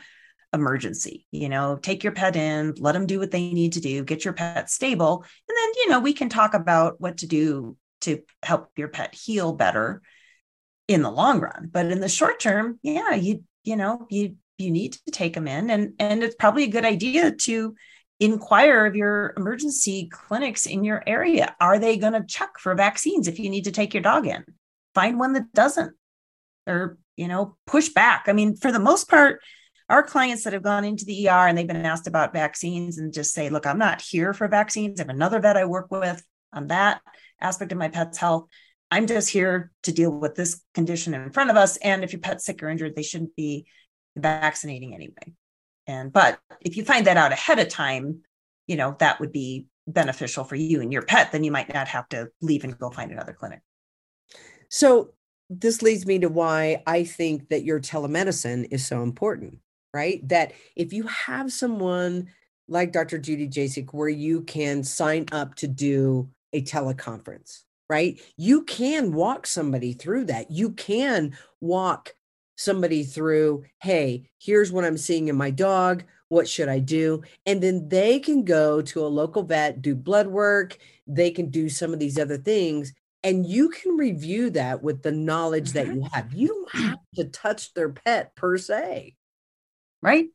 emergency. 0.54 1.26
You 1.32 1.50
know, 1.50 1.78
take 1.82 2.04
your 2.04 2.14
pet 2.14 2.36
in, 2.36 2.74
let 2.78 2.94
them 2.94 3.06
do 3.06 3.20
what 3.20 3.32
they 3.32 3.52
need 3.54 3.74
to 3.74 3.82
do, 3.82 4.04
get 4.04 4.26
your 4.26 4.34
pet 4.34 4.70
stable. 4.70 5.24
And 5.48 5.58
then, 5.58 5.70
you 5.78 5.90
know, 5.90 6.00
we 6.00 6.14
can 6.14 6.30
talk 6.30 6.54
about 6.54 7.00
what 7.00 7.18
to 7.20 7.28
do 7.28 7.78
to 8.02 8.22
help 8.44 8.70
your 8.76 8.88
pet 8.88 9.16
heal 9.16 9.54
better 9.54 10.02
in 10.88 11.02
the 11.02 11.12
long 11.12 11.40
run. 11.40 11.70
But 11.72 11.88
in 11.88 12.00
the 12.00 12.10
short 12.10 12.40
term, 12.40 12.80
yeah, 12.84 13.16
you, 13.16 13.44
you 13.64 13.76
know, 13.76 14.06
you, 14.10 14.36
you 14.58 14.72
need 14.72 14.94
to 14.94 15.12
take 15.12 15.34
them 15.34 15.48
in 15.48 15.70
and, 15.70 15.94
and 16.00 16.24
it's 16.24 16.36
probably 16.36 16.64
a 16.64 16.70
good 16.70 16.86
idea 16.86 17.32
to 17.32 17.76
inquire 18.20 18.86
of 18.86 18.96
your 18.96 19.34
emergency 19.36 20.08
clinics 20.12 20.66
in 20.66 20.84
your 20.84 21.04
area. 21.06 21.56
Are 21.60 21.80
they 21.80 21.98
going 21.98 22.14
to 22.14 22.26
check 22.26 22.52
for 22.60 22.74
vaccines 22.76 23.28
if 23.28 23.40
you 23.40 23.50
need 23.50 23.66
to 23.66 23.72
take 23.72 23.94
your 23.94 24.04
dog 24.04 24.26
in? 24.26 24.46
Find 24.94 25.20
one 25.20 25.34
that 25.34 25.52
doesn't 25.52 25.94
or, 26.68 26.98
you 27.18 27.28
know, 27.28 27.58
push 27.68 27.90
back. 27.90 28.26
I 28.28 28.34
mean, 28.34 28.56
for 28.56 28.72
the 28.72 28.80
most 28.80 29.10
part, 29.10 29.42
our 29.90 30.04
clients 30.04 30.44
that 30.44 30.54
have 30.54 30.64
gone 30.64 30.84
into 30.84 31.06
the 31.06 31.30
ER 31.30 31.48
and 31.48 31.58
they've 31.58 31.68
been 31.68 31.86
asked 31.86 32.08
about 32.08 32.34
vaccines 32.34 32.98
and 32.98 33.14
just 33.14 33.34
say, 33.34 33.50
look, 33.50 33.66
I'm 33.66 33.78
not 33.78 34.02
here 34.02 34.34
for 34.34 34.48
vaccines. 34.48 35.00
I 35.00 35.04
have 35.04 35.10
another 35.10 35.40
vet 35.40 35.58
I 35.58 35.66
work 35.66 35.92
with 35.92 36.24
on 36.54 36.68
that 36.68 37.02
aspect 37.40 37.72
of 37.72 37.78
my 37.78 37.90
pet's 37.90 38.18
health. 38.18 38.48
I'm 38.90 39.08
just 39.08 39.30
here 39.30 39.72
to 39.84 39.92
deal 39.92 40.12
with 40.12 40.36
this 40.36 40.62
condition 40.74 41.14
in 41.14 41.32
front 41.32 41.50
of 41.50 41.58
us. 41.58 41.78
And 41.78 42.04
if 42.04 42.14
your 42.14 42.22
pet's 42.22 42.46
sick 42.46 42.64
or 42.64 42.70
injured, 42.70 42.96
they 42.96 43.04
shouldn't 43.04 43.36
be 43.36 43.66
vaccinating 44.16 44.94
anyway. 44.94 45.34
And 45.88 46.12
but 46.12 46.40
if 46.62 46.78
you 46.78 46.86
find 46.86 47.06
that 47.08 47.18
out 47.18 47.32
ahead 47.32 47.60
of 47.60 47.70
time, 47.70 48.22
you 48.68 48.76
know, 48.76 48.96
that 49.00 49.20
would 49.20 49.32
be 49.32 49.68
beneficial 49.88 50.44
for 50.44 50.56
you 50.56 50.82
and 50.82 50.92
your 50.92 51.04
pet, 51.04 51.32
then 51.32 51.44
you 51.44 51.52
might 51.52 51.72
not 51.72 51.88
have 51.90 52.10
to 52.10 52.30
leave 52.42 52.64
and 52.64 52.78
go 52.78 52.90
find 52.90 53.12
another 53.12 53.34
clinic. 53.34 53.62
So 54.70 55.14
this 55.50 55.82
leads 55.82 56.06
me 56.06 56.20
to 56.20 56.30
why 56.30 56.82
I 56.88 57.04
think 57.04 57.50
that 57.50 57.64
your 57.64 57.80
telemedicine 57.80 58.68
is 58.72 58.86
so 58.86 59.04
important, 59.04 59.60
right? 59.96 60.28
That 60.28 60.52
if 60.76 60.92
you 60.92 61.04
have 61.08 61.54
someone 61.54 62.28
like 62.68 62.92
Dr. 62.92 63.18
Judy 63.18 63.48
Jasek 63.48 63.94
where 63.94 64.10
you 64.10 64.42
can 64.42 64.84
sign 64.84 65.26
up 65.32 65.56
to 65.56 65.68
do 65.68 66.30
a 66.52 66.62
teleconference, 66.62 67.62
right? 67.90 68.20
You 68.36 68.64
can 68.64 69.14
walk 69.14 69.48
somebody 69.48 69.94
through 69.94 70.26
that. 70.26 70.52
You 70.52 70.72
can 70.72 71.38
walk 71.62 72.14
somebody 72.58 73.04
through, 73.04 73.64
hey, 73.82 74.30
here's 74.40 74.72
what 74.72 74.84
I'm 74.84 74.98
seeing 74.98 75.30
in 75.30 75.38
my 75.38 75.50
dog. 75.50 76.04
What 76.28 76.50
should 76.50 76.68
I 76.68 76.80
do? 76.80 77.24
And 77.46 77.62
then 77.62 77.88
they 77.88 78.20
can 78.20 78.44
go 78.44 78.82
to 78.82 79.06
a 79.06 79.08
local 79.08 79.44
vet, 79.44 79.82
do 79.82 79.96
blood 79.96 80.28
work. 80.28 80.78
They 81.08 81.32
can 81.32 81.50
do 81.50 81.70
some 81.70 81.94
of 81.94 82.00
these 82.00 82.20
other 82.20 82.38
things 82.38 82.94
and 83.24 83.46
you 83.46 83.70
can 83.70 83.98
review 83.98 84.52
that 84.52 84.84
with 84.84 85.02
the 85.02 85.12
knowledge 85.12 85.72
that 85.72 85.88
Mhm. 85.88 85.96
you 85.96 86.02
have. 86.12 86.34
You 86.34 86.48
don't 86.48 86.84
have 86.84 87.00
to 87.16 87.24
touch 87.26 87.74
their 87.74 87.90
pet 87.90 88.36
per 88.36 88.58
se. 88.58 89.16
Right? 90.06 90.28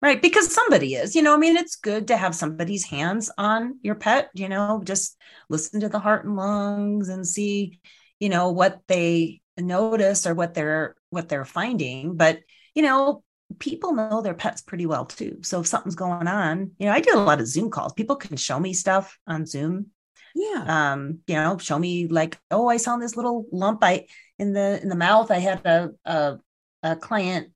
Right 0.00 0.20
because 0.20 0.52
somebody 0.52 0.96
is 0.96 1.16
you 1.16 1.22
know 1.22 1.32
i 1.32 1.38
mean 1.38 1.56
it's 1.56 1.76
good 1.76 2.08
to 2.08 2.16
have 2.18 2.34
somebody's 2.34 2.84
hands 2.84 3.30
on 3.38 3.78
your 3.80 3.94
pet 3.94 4.28
you 4.34 4.50
know 4.50 4.82
just 4.84 5.16
listen 5.48 5.80
to 5.80 5.88
the 5.88 5.98
heart 5.98 6.26
and 6.26 6.36
lungs 6.36 7.08
and 7.08 7.26
see 7.26 7.80
you 8.20 8.28
know 8.28 8.50
what 8.50 8.80
they 8.86 9.40
notice 9.58 10.26
or 10.26 10.34
what 10.34 10.54
they're 10.54 10.96
what 11.10 11.28
they're 11.28 11.44
finding. 11.44 12.16
But 12.16 12.40
you 12.74 12.82
know 12.82 13.22
people 13.58 13.94
know 13.94 14.20
their 14.20 14.34
pets 14.34 14.62
pretty 14.62 14.86
well 14.86 15.04
too. 15.04 15.38
So 15.42 15.60
if 15.60 15.66
something's 15.66 15.94
going 15.94 16.26
on 16.26 16.72
you 16.78 16.86
know 16.86 16.92
i 16.92 17.00
do 17.00 17.14
a 17.14 17.18
lot 17.18 17.40
of 17.40 17.46
zoom 17.46 17.70
calls. 17.70 17.92
People 17.92 18.16
can 18.16 18.36
show 18.36 18.58
me 18.58 18.72
stuff 18.72 19.18
on 19.26 19.46
zoom. 19.46 19.86
Yeah. 20.34 20.92
um 20.92 21.20
you 21.26 21.36
know 21.36 21.58
show 21.58 21.78
me 21.78 22.08
like 22.08 22.38
oh 22.50 22.68
i 22.68 22.76
saw 22.76 22.96
this 22.96 23.16
little 23.16 23.46
lump 23.52 23.84
i 23.84 24.06
in 24.38 24.52
the 24.52 24.80
in 24.82 24.88
the 24.88 24.96
mouth. 24.96 25.30
I 25.30 25.38
had 25.38 25.64
a 25.64 25.90
a, 26.04 26.38
a 26.82 26.96
client 26.96 27.52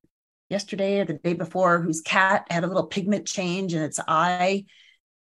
yesterday 0.49 0.99
or 0.99 1.05
the 1.05 1.13
day 1.13 1.33
before 1.33 1.81
whose 1.81 2.01
cat 2.01 2.45
had 2.49 2.63
a 2.63 2.67
little 2.67 2.87
pigment 2.87 3.25
change 3.25 3.73
in 3.73 3.81
its 3.81 3.99
eye 4.07 4.65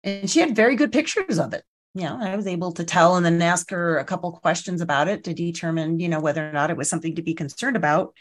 and 0.04 0.28
she 0.30 0.40
had 0.40 0.56
very 0.56 0.76
good 0.76 0.92
pictures 0.92 1.38
of 1.38 1.54
it. 1.54 1.64
You 1.94 2.04
know 2.04 2.18
i 2.20 2.36
was 2.36 2.46
able 2.46 2.72
to 2.72 2.84
tell 2.84 3.16
and 3.16 3.24
then 3.24 3.40
ask 3.42 3.70
her 3.70 3.98
a 3.98 4.04
couple 4.04 4.30
questions 4.32 4.80
about 4.82 5.08
it 5.08 5.24
to 5.24 5.34
determine 5.34 5.98
you 5.98 6.08
know 6.08 6.20
whether 6.20 6.48
or 6.48 6.52
not 6.52 6.70
it 6.70 6.76
was 6.76 6.88
something 6.88 7.16
to 7.16 7.22
be 7.22 7.34
concerned 7.34 7.76
about. 7.76 8.14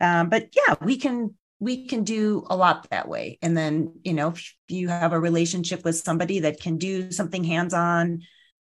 Um, 0.00 0.28
but 0.28 0.54
yeah 0.56 0.76
we 0.80 0.96
can 0.96 1.34
we 1.58 1.86
can 1.86 2.02
do 2.02 2.44
a 2.48 2.56
lot 2.56 2.88
that 2.90 3.08
way. 3.08 3.38
And 3.42 3.56
then 3.56 4.00
you 4.04 4.14
know 4.14 4.28
if 4.30 4.54
you 4.68 4.88
have 4.88 5.12
a 5.12 5.20
relationship 5.20 5.84
with 5.84 5.96
somebody 5.96 6.40
that 6.40 6.60
can 6.60 6.78
do 6.78 7.10
something 7.10 7.44
hands-on 7.44 8.22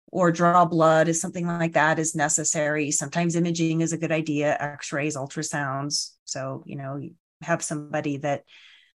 or 0.10 0.32
draw 0.32 0.66
blood 0.66 1.10
if 1.10 1.18
something 1.18 1.46
like 1.46 1.74
that 1.74 2.00
is 2.00 2.16
necessary. 2.16 2.92
Sometimes 2.92 3.36
imaging 3.36 3.82
is 3.82 3.92
a 3.92 3.98
good 3.98 4.12
idea 4.12 4.56
x-rays 4.60 5.18
ultrasounds. 5.18 6.12
So 6.26 6.64
you 6.66 6.78
know 6.78 7.02
have 7.42 7.64
somebody 7.64 8.18
that 8.18 8.44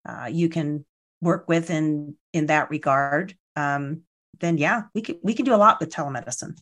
uh, 0.08 0.30
you 0.32 0.50
can 0.50 0.86
work 1.22 1.48
with 1.48 1.70
in 1.70 2.16
in 2.34 2.48
that 2.48 2.70
regard 2.70 3.36
um, 3.56 4.02
then 4.40 4.58
yeah 4.58 4.84
we 4.94 5.02
can 5.02 5.18
we 5.24 5.34
can 5.34 5.46
do 5.46 5.54
a 5.54 5.58
lot 5.58 5.80
with 5.80 5.94
telemedicine 5.94 6.58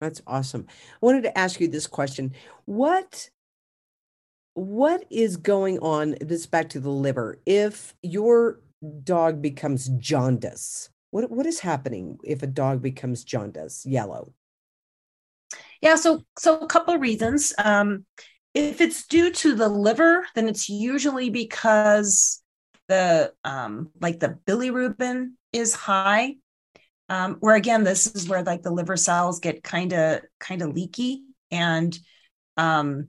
That's 0.00 0.20
awesome. 0.26 0.66
I 0.68 1.06
wanted 1.06 1.22
to 1.22 1.38
ask 1.38 1.60
you 1.60 1.68
this 1.68 1.86
question. 1.86 2.32
What 2.64 3.30
what 4.54 5.04
is 5.10 5.36
going 5.36 5.78
on 5.78 6.16
this 6.20 6.44
back 6.46 6.68
to 6.70 6.80
the 6.80 6.90
liver 6.90 7.40
if 7.46 7.94
your 8.02 8.60
dog 9.04 9.40
becomes 9.40 9.88
jaundice? 9.88 10.90
What 11.12 11.30
what 11.30 11.46
is 11.46 11.60
happening 11.60 12.18
if 12.24 12.42
a 12.42 12.48
dog 12.48 12.82
becomes 12.82 13.22
jaundice, 13.22 13.86
yellow? 13.86 14.32
Yeah, 15.80 15.94
so 15.94 16.24
so 16.36 16.58
a 16.58 16.66
couple 16.66 16.94
of 16.94 17.00
reasons. 17.00 17.54
Um, 17.56 18.04
if 18.54 18.80
it's 18.80 19.06
due 19.06 19.32
to 19.32 19.54
the 19.54 19.68
liver, 19.68 20.26
then 20.34 20.48
it's 20.48 20.68
usually 20.68 21.30
because 21.30 22.42
the 22.88 23.32
um, 23.44 23.90
like 24.00 24.20
the 24.20 24.38
bilirubin 24.46 25.32
is 25.52 25.74
high. 25.74 26.36
Um, 27.08 27.36
where 27.40 27.56
again, 27.56 27.84
this 27.84 28.06
is 28.06 28.28
where 28.28 28.42
like 28.42 28.62
the 28.62 28.70
liver 28.70 28.96
cells 28.96 29.40
get 29.40 29.62
kind 29.62 29.92
of 29.92 30.22
kind 30.38 30.62
of 30.62 30.74
leaky, 30.74 31.24
and 31.50 31.98
um, 32.56 33.08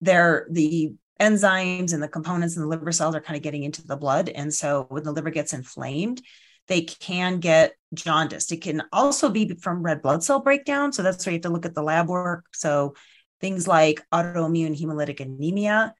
they're 0.00 0.46
the 0.50 0.94
enzymes 1.20 1.92
and 1.92 2.02
the 2.02 2.08
components 2.08 2.56
in 2.56 2.62
the 2.62 2.68
liver 2.68 2.92
cells 2.92 3.14
are 3.14 3.20
kind 3.20 3.36
of 3.36 3.42
getting 3.42 3.64
into 3.64 3.86
the 3.86 3.96
blood, 3.96 4.28
and 4.28 4.52
so 4.52 4.86
when 4.88 5.04
the 5.04 5.12
liver 5.12 5.30
gets 5.30 5.52
inflamed, 5.52 6.22
they 6.68 6.82
can 6.82 7.40
get 7.40 7.74
jaundiced. 7.92 8.52
It 8.52 8.62
can 8.62 8.82
also 8.92 9.28
be 9.28 9.54
from 9.60 9.82
red 9.82 10.02
blood 10.02 10.22
cell 10.22 10.40
breakdown. 10.40 10.92
So 10.92 11.02
that's 11.02 11.26
why 11.26 11.32
you 11.32 11.36
have 11.36 11.42
to 11.42 11.48
look 11.50 11.66
at 11.66 11.74
the 11.74 11.82
lab 11.82 12.08
work. 12.08 12.46
So 12.52 12.94
things 13.40 13.66
like 13.66 14.02
autoimmune 14.12 14.78
hemolytic 14.78 15.20
anemia, 15.20 15.94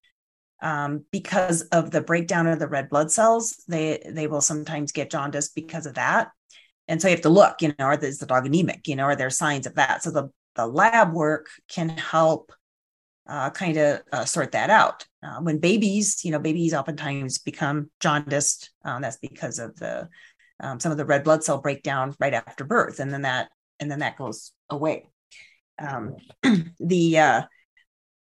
um, 0.62 1.04
because 1.10 1.62
of 1.62 1.90
the 1.90 2.00
breakdown 2.00 2.46
of 2.46 2.58
the 2.58 2.68
red 2.68 2.88
blood 2.90 3.10
cells, 3.10 3.62
they 3.66 4.02
they 4.06 4.26
will 4.26 4.40
sometimes 4.40 4.92
get 4.92 5.10
jaundiced 5.10 5.54
because 5.54 5.86
of 5.86 5.94
that. 5.94 6.30
And 6.86 7.00
so 7.00 7.08
you 7.08 7.14
have 7.14 7.22
to 7.22 7.28
look, 7.28 7.62
you 7.62 7.68
know, 7.68 7.84
are 7.86 7.98
is 8.04 8.18
the 8.18 8.26
dog 8.26 8.46
anemic? 8.46 8.86
You 8.88 8.96
know, 8.96 9.04
are 9.04 9.16
there 9.16 9.30
signs 9.30 9.66
of 9.66 9.76
that? 9.76 10.02
So 10.02 10.10
the 10.10 10.30
the 10.56 10.66
lab 10.66 11.12
work 11.12 11.48
can 11.68 11.88
help 11.88 12.52
uh, 13.26 13.50
kind 13.50 13.76
of 13.76 14.00
uh, 14.12 14.24
sort 14.24 14.52
that 14.52 14.70
out. 14.70 15.06
Uh, 15.22 15.40
when 15.40 15.58
babies, 15.58 16.24
you 16.24 16.32
know, 16.32 16.40
babies 16.40 16.74
oftentimes 16.74 17.38
become 17.38 17.90
jaundiced. 18.00 18.70
Um, 18.84 19.02
that's 19.02 19.18
because 19.18 19.58
of 19.58 19.76
the 19.76 20.08
um, 20.58 20.80
some 20.80 20.92
of 20.92 20.98
the 20.98 21.06
red 21.06 21.24
blood 21.24 21.42
cell 21.44 21.58
breakdown 21.58 22.14
right 22.20 22.34
after 22.34 22.64
birth, 22.64 23.00
and 23.00 23.12
then 23.12 23.22
that 23.22 23.50
and 23.78 23.90
then 23.90 24.00
that 24.00 24.18
goes 24.18 24.52
away. 24.68 25.06
Um, 25.78 26.16
the 26.80 27.18
uh, 27.18 27.42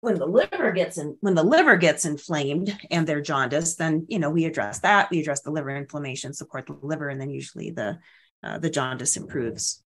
when 0.01 0.19
the 0.19 0.25
liver 0.25 0.71
gets 0.71 0.97
in 0.97 1.17
when 1.21 1.35
the 1.35 1.43
liver 1.43 1.75
gets 1.75 2.05
inflamed 2.05 2.77
and 2.91 3.05
they're 3.05 3.21
jaundiced, 3.21 3.77
then 3.77 4.05
you 4.09 4.19
know 4.19 4.29
we 4.29 4.45
address 4.45 4.79
that. 4.79 5.09
We 5.09 5.19
address 5.19 5.41
the 5.41 5.51
liver 5.51 5.75
inflammation, 5.75 6.33
support 6.33 6.67
the 6.67 6.77
liver, 6.81 7.09
and 7.09 7.19
then 7.19 7.29
usually 7.29 7.71
the 7.71 7.99
uh, 8.43 8.59
the 8.59 8.69
jaundice 8.69 9.17
improves. 9.17 9.83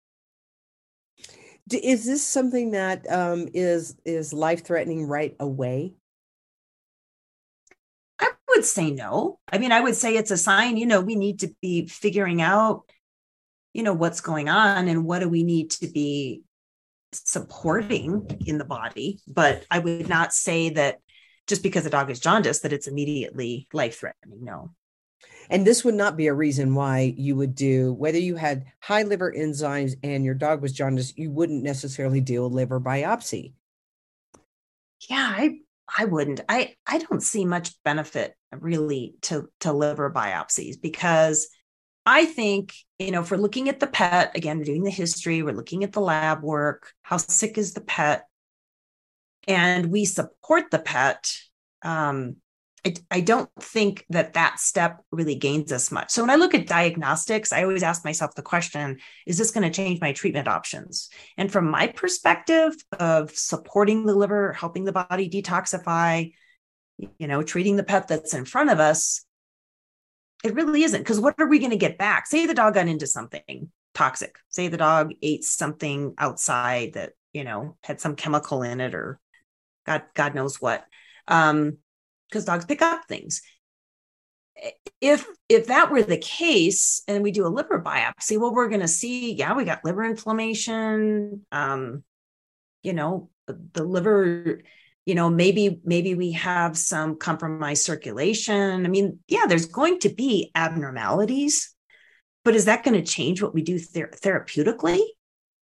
Is 1.71 2.05
this 2.05 2.25
something 2.25 2.71
that 2.71 3.05
um, 3.09 3.47
is 3.53 3.95
is 4.03 4.33
life 4.33 4.65
threatening 4.65 5.05
right 5.05 5.35
away? 5.39 5.93
I 8.19 8.31
would 8.49 8.65
say 8.65 8.91
no. 8.91 9.39
I 9.51 9.59
mean, 9.59 9.71
I 9.71 9.79
would 9.79 9.95
say 9.95 10.15
it's 10.15 10.31
a 10.31 10.37
sign, 10.37 10.77
you 10.77 10.85
know, 10.85 11.01
we 11.01 11.15
need 11.15 11.39
to 11.41 11.53
be 11.61 11.87
figuring 11.87 12.41
out, 12.41 12.83
you 13.73 13.83
know, 13.83 13.93
what's 13.93 14.21
going 14.21 14.49
on 14.49 14.87
and 14.87 15.05
what 15.05 15.19
do 15.19 15.29
we 15.29 15.43
need 15.43 15.71
to 15.71 15.87
be 15.87 16.43
supporting 17.13 18.25
in 18.45 18.57
the 18.57 18.65
body. 18.65 19.19
But 19.27 19.65
I 19.69 19.79
would 19.79 20.09
not 20.09 20.33
say 20.33 20.69
that 20.71 20.99
just 21.47 21.63
because 21.63 21.85
a 21.85 21.89
dog 21.89 22.09
is 22.09 22.19
jaundiced 22.19 22.63
that 22.63 22.73
it's 22.73 22.87
immediately 22.87 23.67
life 23.73 23.99
threatening. 23.99 24.43
No. 24.43 24.71
And 25.49 25.65
this 25.65 25.83
would 25.83 25.95
not 25.95 26.15
be 26.15 26.27
a 26.27 26.33
reason 26.33 26.75
why 26.75 27.13
you 27.17 27.35
would 27.35 27.55
do, 27.55 27.93
whether 27.93 28.19
you 28.19 28.35
had 28.35 28.65
high 28.81 29.03
liver 29.03 29.33
enzymes 29.35 29.95
and 30.03 30.23
your 30.23 30.35
dog 30.35 30.61
was 30.61 30.73
jaundiced, 30.73 31.17
you 31.17 31.31
wouldn't 31.31 31.63
necessarily 31.63 32.21
do 32.21 32.45
a 32.45 32.47
liver 32.47 32.79
biopsy. 32.79 33.53
Yeah, 35.09 35.33
I 35.35 35.59
I 35.97 36.05
wouldn't. 36.05 36.41
I 36.47 36.75
I 36.85 36.99
don't 36.99 37.23
see 37.23 37.45
much 37.45 37.71
benefit 37.83 38.35
really 38.51 39.15
to 39.23 39.49
to 39.61 39.73
liver 39.73 40.11
biopsies 40.11 40.79
because 40.79 41.47
I 42.05 42.25
think, 42.25 42.73
you 42.97 43.11
know, 43.11 43.21
if 43.21 43.31
we're 43.31 43.37
looking 43.37 43.69
at 43.69 43.79
the 43.79 43.87
pet, 43.87 44.35
again, 44.35 44.57
we're 44.57 44.63
doing 44.65 44.83
the 44.83 44.89
history, 44.89 45.43
we're 45.43 45.53
looking 45.53 45.83
at 45.83 45.91
the 45.91 46.01
lab 46.01 46.41
work, 46.41 46.93
how 47.03 47.17
sick 47.17 47.57
is 47.57 47.73
the 47.73 47.81
pet, 47.81 48.25
and 49.47 49.87
we 49.87 50.05
support 50.05 50.71
the 50.71 50.79
pet, 50.79 51.31
um, 51.81 52.37
I, 52.85 52.93
I 53.11 53.21
don't 53.21 53.49
think 53.59 54.05
that 54.09 54.33
that 54.33 54.59
step 54.59 55.01
really 55.11 55.35
gains 55.35 55.71
us 55.71 55.91
much. 55.91 56.11
So 56.11 56.21
when 56.21 56.29
I 56.29 56.35
look 56.35 56.53
at 56.53 56.67
diagnostics, 56.67 57.51
I 57.51 57.63
always 57.63 57.83
ask 57.83 58.05
myself 58.05 58.35
the 58.35 58.41
question 58.41 58.99
is 59.25 59.37
this 59.37 59.51
going 59.51 59.69
to 59.69 59.75
change 59.75 59.99
my 59.99 60.13
treatment 60.13 60.47
options? 60.47 61.09
And 61.37 61.51
from 61.51 61.69
my 61.69 61.87
perspective 61.87 62.73
of 62.99 63.31
supporting 63.31 64.05
the 64.05 64.15
liver, 64.15 64.53
helping 64.53 64.85
the 64.85 64.91
body 64.91 65.29
detoxify, 65.29 66.31
you 66.97 67.27
know, 67.27 67.43
treating 67.43 67.75
the 67.75 67.83
pet 67.83 68.07
that's 68.07 68.33
in 68.33 68.45
front 68.45 68.69
of 68.69 68.79
us, 68.79 69.25
it 70.43 70.53
really 70.53 70.83
isn't. 70.83 71.01
Because 71.01 71.19
what 71.19 71.35
are 71.39 71.47
we 71.47 71.59
going 71.59 71.71
to 71.71 71.77
get 71.77 71.97
back? 71.97 72.27
Say 72.27 72.45
the 72.45 72.53
dog 72.53 72.73
got 72.73 72.87
into 72.87 73.07
something 73.07 73.69
toxic, 73.93 74.37
say 74.49 74.67
the 74.67 74.77
dog 74.77 75.13
ate 75.21 75.43
something 75.43 76.13
outside 76.17 76.93
that, 76.93 77.13
you 77.33 77.43
know, 77.43 77.75
had 77.83 77.99
some 77.99 78.15
chemical 78.15 78.63
in 78.63 78.79
it 78.81 78.95
or 78.95 79.19
God, 79.85 80.03
God 80.13 80.35
knows 80.35 80.61
what. 80.61 80.85
Um, 81.27 81.77
because 82.29 82.45
dogs 82.45 82.65
pick 82.65 82.81
up 82.81 83.05
things 83.07 83.41
if 85.01 85.25
if 85.47 85.67
that 85.67 85.91
were 85.91 86.03
the 86.03 86.17
case 86.17 87.03
and 87.07 87.23
we 87.23 87.31
do 87.31 87.45
a 87.45 87.49
liver 87.49 87.81
biopsy 87.81 88.39
well 88.39 88.53
we're 88.53 88.67
going 88.67 88.81
to 88.81 88.87
see 88.87 89.33
yeah 89.33 89.55
we 89.55 89.63
got 89.63 89.85
liver 89.85 90.03
inflammation 90.03 91.45
um 91.51 92.03
you 92.83 92.93
know 92.93 93.29
the 93.47 93.83
liver 93.83 94.61
you 95.05 95.15
know 95.15 95.29
maybe 95.29 95.79
maybe 95.83 96.15
we 96.15 96.33
have 96.33 96.77
some 96.77 97.17
compromised 97.17 97.83
circulation 97.83 98.85
i 98.85 98.89
mean 98.89 99.19
yeah 99.27 99.45
there's 99.47 99.65
going 99.65 99.99
to 99.99 100.09
be 100.09 100.51
abnormalities 100.55 101.73
but 102.43 102.55
is 102.55 102.65
that 102.65 102.83
going 102.83 102.95
to 102.95 103.11
change 103.11 103.41
what 103.41 103.53
we 103.53 103.61
do 103.61 103.79
ther- 103.79 104.11
therapeutically 104.23 105.01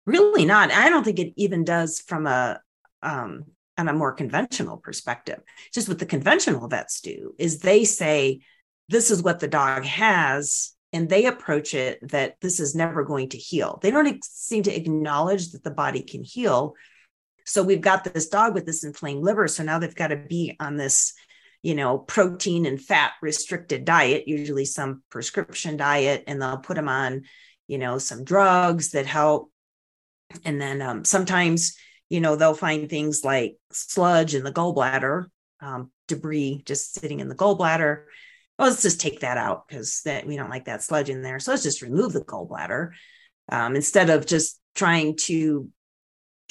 really 0.06 0.44
not 0.44 0.70
i 0.70 0.88
don't 0.88 1.04
think 1.04 1.18
it 1.18 1.32
even 1.36 1.64
does 1.64 2.00
from 2.00 2.26
a 2.26 2.60
um 3.02 3.44
on 3.78 3.88
a 3.88 3.92
more 3.92 4.12
conventional 4.12 4.76
perspective. 4.76 5.40
Just 5.72 5.88
what 5.88 5.98
the 5.98 6.06
conventional 6.06 6.68
vets 6.68 7.00
do 7.00 7.34
is 7.38 7.58
they 7.58 7.84
say, 7.84 8.40
this 8.88 9.10
is 9.10 9.22
what 9.22 9.40
the 9.40 9.48
dog 9.48 9.84
has, 9.84 10.72
and 10.92 11.08
they 11.08 11.26
approach 11.26 11.74
it 11.74 11.98
that 12.10 12.36
this 12.40 12.60
is 12.60 12.74
never 12.74 13.04
going 13.04 13.30
to 13.30 13.38
heal. 13.38 13.78
They 13.82 13.90
don't 13.90 14.22
seem 14.24 14.64
to 14.64 14.76
acknowledge 14.76 15.52
that 15.52 15.64
the 15.64 15.70
body 15.70 16.02
can 16.02 16.22
heal. 16.22 16.74
So 17.44 17.62
we've 17.62 17.80
got 17.80 18.04
this 18.04 18.28
dog 18.28 18.54
with 18.54 18.66
this 18.66 18.84
inflamed 18.84 19.22
liver. 19.22 19.48
So 19.48 19.62
now 19.62 19.78
they've 19.78 19.94
got 19.94 20.08
to 20.08 20.16
be 20.16 20.56
on 20.60 20.76
this, 20.76 21.14
you 21.62 21.74
know, 21.74 21.98
protein 21.98 22.66
and 22.66 22.80
fat 22.80 23.12
restricted 23.20 23.84
diet, 23.84 24.28
usually 24.28 24.64
some 24.64 25.02
prescription 25.10 25.76
diet, 25.76 26.24
and 26.26 26.40
they'll 26.40 26.58
put 26.58 26.76
them 26.76 26.88
on, 26.88 27.22
you 27.66 27.78
know, 27.78 27.98
some 27.98 28.24
drugs 28.24 28.90
that 28.90 29.06
help. 29.06 29.50
And 30.44 30.60
then 30.60 30.80
um, 30.80 31.04
sometimes 31.04 31.76
you 32.12 32.20
know, 32.20 32.36
they'll 32.36 32.52
find 32.52 32.90
things 32.90 33.24
like 33.24 33.56
sludge 33.72 34.34
in 34.34 34.44
the 34.44 34.52
gallbladder, 34.52 35.28
um, 35.62 35.90
debris 36.08 36.60
just 36.66 36.92
sitting 36.92 37.20
in 37.20 37.28
the 37.30 37.34
gallbladder. 37.34 38.04
Well, 38.58 38.68
let's 38.68 38.82
just 38.82 39.00
take 39.00 39.20
that 39.20 39.38
out 39.38 39.66
because 39.66 40.02
that 40.04 40.26
we 40.26 40.36
don't 40.36 40.50
like 40.50 40.66
that 40.66 40.82
sludge 40.82 41.08
in 41.08 41.22
there. 41.22 41.38
So 41.38 41.52
let's 41.52 41.62
just 41.62 41.80
remove 41.80 42.12
the 42.12 42.20
gallbladder 42.20 42.90
um, 43.48 43.76
instead 43.76 44.10
of 44.10 44.26
just 44.26 44.60
trying 44.74 45.16
to 45.22 45.70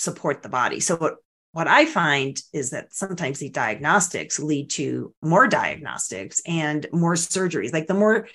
support 0.02 0.42
the 0.42 0.50
body. 0.50 0.80
So 0.80 0.96
what 0.96 1.16
what 1.54 1.68
I 1.68 1.86
find 1.86 2.42
is 2.54 2.70
that 2.70 2.94
sometimes 2.94 3.40
the 3.40 3.50
diagnostics 3.50 4.40
lead 4.40 4.70
to 4.72 5.14
more 5.22 5.48
diagnostics 5.48 6.42
and 6.48 6.86
more 6.94 7.16
surgeries. 7.16 7.74
Like 7.74 7.88
the 7.88 7.94
more 7.94 8.28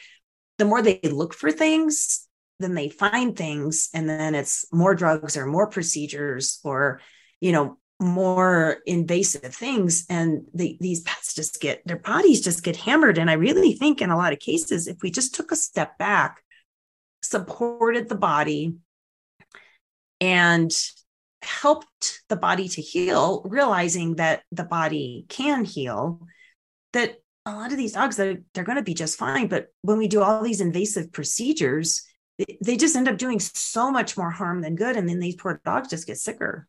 the 0.58 0.64
more 0.64 0.82
they 0.82 1.00
look 1.02 1.34
for 1.34 1.50
things, 1.50 2.26
then 2.60 2.74
they 2.74 2.88
find 2.88 3.36
things, 3.36 3.88
and 3.94 4.08
then 4.08 4.34
it's 4.34 4.66
more 4.72 4.94
drugs 4.94 5.36
or 5.36 5.46
more 5.46 5.66
procedures 5.66 6.60
or 6.62 7.00
you 7.40 7.52
know 7.52 7.78
more 7.98 8.78
invasive 8.84 9.54
things 9.54 10.04
and 10.10 10.42
the, 10.52 10.76
these 10.80 11.00
pets 11.00 11.34
just 11.34 11.62
get 11.62 11.80
their 11.86 11.96
bodies 11.96 12.42
just 12.42 12.62
get 12.62 12.76
hammered 12.76 13.16
and 13.16 13.30
i 13.30 13.32
really 13.32 13.72
think 13.72 14.02
in 14.02 14.10
a 14.10 14.16
lot 14.18 14.34
of 14.34 14.38
cases 14.38 14.86
if 14.86 14.98
we 15.00 15.10
just 15.10 15.34
took 15.34 15.50
a 15.50 15.56
step 15.56 15.96
back 15.96 16.42
supported 17.22 18.06
the 18.06 18.14
body 18.14 18.76
and 20.20 20.70
helped 21.46 22.22
the 22.28 22.36
body 22.36 22.68
to 22.68 22.82
heal 22.82 23.42
realizing 23.44 24.16
that 24.16 24.42
the 24.52 24.64
body 24.64 25.26
can 25.28 25.64
heal 25.64 26.20
that 26.92 27.16
a 27.44 27.52
lot 27.52 27.70
of 27.70 27.78
these 27.78 27.92
dogs 27.92 28.16
they're, 28.16 28.38
they're 28.54 28.64
going 28.64 28.76
to 28.76 28.82
be 28.82 28.94
just 28.94 29.18
fine 29.18 29.46
but 29.46 29.68
when 29.82 29.98
we 29.98 30.08
do 30.08 30.22
all 30.22 30.42
these 30.42 30.60
invasive 30.60 31.12
procedures 31.12 32.02
they 32.62 32.76
just 32.76 32.96
end 32.96 33.08
up 33.08 33.16
doing 33.16 33.40
so 33.40 33.90
much 33.90 34.16
more 34.16 34.30
harm 34.30 34.60
than 34.60 34.76
good 34.76 34.96
and 34.96 35.08
then 35.08 35.20
these 35.20 35.36
poor 35.36 35.60
dogs 35.64 35.88
just 35.88 36.06
get 36.06 36.18
sicker 36.18 36.68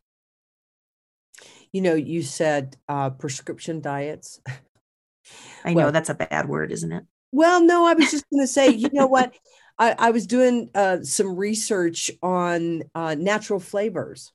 you 1.72 1.82
know, 1.82 1.94
you 1.94 2.22
said 2.22 2.76
uh, 2.88 3.10
prescription 3.10 3.80
diets. 3.80 4.40
I 5.64 5.72
well, 5.72 5.86
know 5.86 5.90
that's 5.90 6.08
a 6.08 6.14
bad 6.14 6.48
word, 6.48 6.72
isn't 6.72 6.92
it? 6.92 7.04
Well, 7.32 7.62
no, 7.62 7.86
I 7.86 7.94
was 7.94 8.10
just 8.10 8.24
going 8.30 8.42
to 8.42 8.52
say, 8.52 8.68
you 8.74 8.88
know 8.92 9.06
what? 9.06 9.34
I, 9.78 9.94
I, 9.98 10.10
was 10.10 10.26
doing 10.26 10.70
uh, 10.74 11.02
some 11.02 11.36
research 11.36 12.10
on 12.22 12.82
uh, 12.94 13.14
natural 13.16 13.60
flavors. 13.60 14.32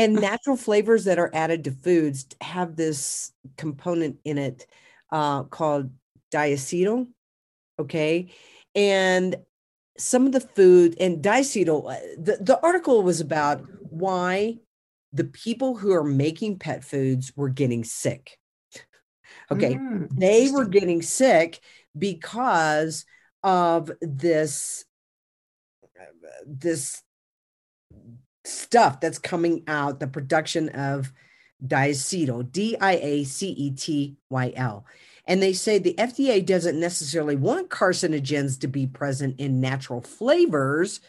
And 0.00 0.14
natural 0.14 0.56
flavors 0.56 1.04
that 1.04 1.18
are 1.18 1.30
added 1.34 1.64
to 1.64 1.72
foods 1.72 2.26
have 2.40 2.76
this 2.76 3.32
component 3.56 4.16
in 4.24 4.38
it 4.38 4.66
uh, 5.12 5.42
called 5.44 5.90
diacetyl. 6.32 7.06
Okay. 7.78 8.32
And 8.74 9.36
some 9.98 10.24
of 10.24 10.32
the 10.32 10.40
food 10.40 10.96
and 10.98 11.22
diacetyl, 11.22 11.90
uh, 11.90 12.00
the, 12.16 12.38
the 12.40 12.60
article 12.62 13.02
was 13.02 13.20
about 13.20 13.62
why 13.90 14.56
the 15.12 15.24
people 15.24 15.76
who 15.76 15.92
are 15.92 16.04
making 16.04 16.58
pet 16.58 16.82
foods 16.82 17.32
were 17.36 17.48
getting 17.50 17.84
sick. 17.84 18.38
Okay. 19.50 19.74
Mm, 19.74 20.08
they 20.16 20.50
were 20.50 20.64
getting 20.64 21.02
sick 21.02 21.60
because 21.98 23.04
of 23.42 23.90
this 24.00 24.84
this 26.46 27.02
stuff 28.44 29.00
that's 29.00 29.18
coming 29.18 29.62
out 29.66 30.00
the 30.00 30.06
production 30.06 30.68
of 30.70 31.12
diacetyl 31.66 32.50
d-i-a-c-e-t-y-l 32.52 32.86
and 35.26 35.42
they 35.42 35.52
say 35.52 35.78
the 35.78 35.94
fda 35.98 36.46
doesn't 36.46 36.80
necessarily 36.80 37.36
want 37.36 37.68
carcinogens 37.68 38.58
to 38.58 38.66
be 38.66 38.86
present 38.86 39.38
in 39.38 39.60
natural 39.60 40.00
flavors 40.00 41.00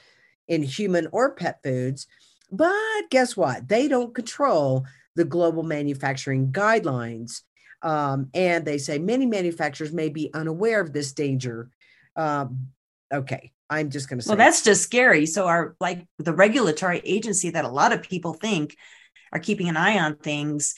in 0.49 0.61
human 0.61 1.07
or 1.13 1.31
pet 1.31 1.63
foods 1.63 2.07
but 2.51 3.09
guess 3.09 3.37
what? 3.37 3.67
They 3.67 3.87
don't 3.87 4.13
control 4.13 4.85
the 5.15 5.23
global 5.23 5.63
manufacturing 5.63 6.51
guidelines. 6.51 7.41
Um, 7.81 8.29
and 8.33 8.65
they 8.65 8.77
say 8.77 8.99
many 8.99 9.25
manufacturers 9.25 9.91
may 9.91 10.09
be 10.09 10.29
unaware 10.33 10.81
of 10.81 10.93
this 10.93 11.13
danger. 11.13 11.69
Um, 12.15 12.67
okay, 13.11 13.51
I'm 13.71 13.89
just 13.89 14.10
going 14.10 14.19
to 14.19 14.23
say. 14.25 14.29
Well, 14.29 14.38
that's 14.38 14.62
just 14.63 14.84
scary. 14.84 15.25
So, 15.25 15.47
our 15.47 15.75
like 15.79 16.05
the 16.19 16.34
regulatory 16.34 17.01
agency 17.03 17.49
that 17.51 17.65
a 17.65 17.69
lot 17.69 17.93
of 17.93 18.03
people 18.03 18.34
think 18.34 18.75
are 19.34 19.39
keeping 19.39 19.69
an 19.69 19.77
eye 19.77 19.97
on 19.97 20.17
things 20.17 20.75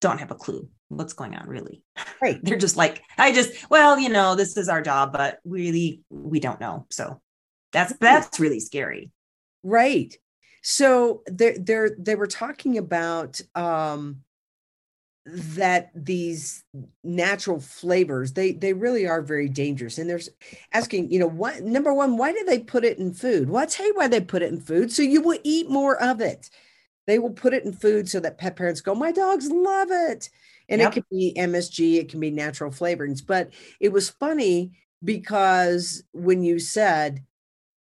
don't 0.00 0.18
have 0.18 0.32
a 0.32 0.34
clue 0.34 0.68
what's 0.88 1.14
going 1.14 1.34
on 1.34 1.48
really 1.48 1.82
right 2.20 2.38
they're 2.42 2.58
just 2.58 2.76
like 2.76 3.00
i 3.16 3.32
just 3.32 3.70
well 3.70 3.98
you 3.98 4.10
know 4.10 4.34
this 4.34 4.58
is 4.58 4.68
our 4.68 4.82
job 4.82 5.10
but 5.10 5.38
really 5.44 6.02
we 6.10 6.38
don't 6.38 6.60
know 6.60 6.84
so 6.90 7.22
That's 7.72 7.94
that's 7.98 8.38
really 8.38 8.60
scary. 8.60 9.10
Right. 9.62 10.14
So 10.62 11.22
they 11.30 11.56
they 11.58 11.88
they 11.98 12.14
were 12.14 12.26
talking 12.26 12.78
about 12.78 13.40
um 13.54 14.18
that 15.24 15.90
these 15.94 16.64
natural 17.04 17.60
flavors 17.60 18.32
they 18.32 18.52
they 18.52 18.72
really 18.72 19.06
are 19.06 19.22
very 19.22 19.48
dangerous. 19.48 19.98
And 19.98 20.10
there's 20.10 20.28
asking 20.72 21.12
you 21.12 21.18
know 21.20 21.28
what 21.28 21.62
number 21.62 21.94
one 21.94 22.16
why 22.16 22.32
do 22.32 22.44
they 22.44 22.58
put 22.58 22.84
it 22.84 22.98
in 22.98 23.14
food? 23.14 23.48
Well 23.48 23.60
i'll 23.62 23.68
tell 23.68 23.86
you 23.86 23.94
why 23.94 24.08
they 24.08 24.20
put 24.20 24.42
it 24.42 24.52
in 24.52 24.60
food. 24.60 24.90
So 24.90 25.02
you 25.02 25.20
will 25.20 25.38
eat 25.44 25.70
more 25.70 26.00
of 26.02 26.20
it. 26.20 26.50
They 27.06 27.18
will 27.18 27.30
put 27.30 27.54
it 27.54 27.64
in 27.64 27.72
food 27.72 28.08
so 28.08 28.18
that 28.20 28.38
pet 28.38 28.56
parents 28.56 28.80
go 28.80 28.94
my 28.94 29.12
dogs 29.12 29.48
love 29.48 29.88
it. 29.90 30.28
And 30.68 30.80
yep. 30.80 30.90
it 30.90 30.94
can 30.94 31.04
be 31.10 31.34
msg 31.38 31.98
it 31.98 32.08
can 32.08 32.18
be 32.18 32.30
natural 32.32 32.72
flavorings. 32.72 33.24
But 33.24 33.50
it 33.78 33.92
was 33.92 34.10
funny 34.10 34.72
because 35.04 36.02
when 36.12 36.42
you 36.42 36.58
said 36.58 37.24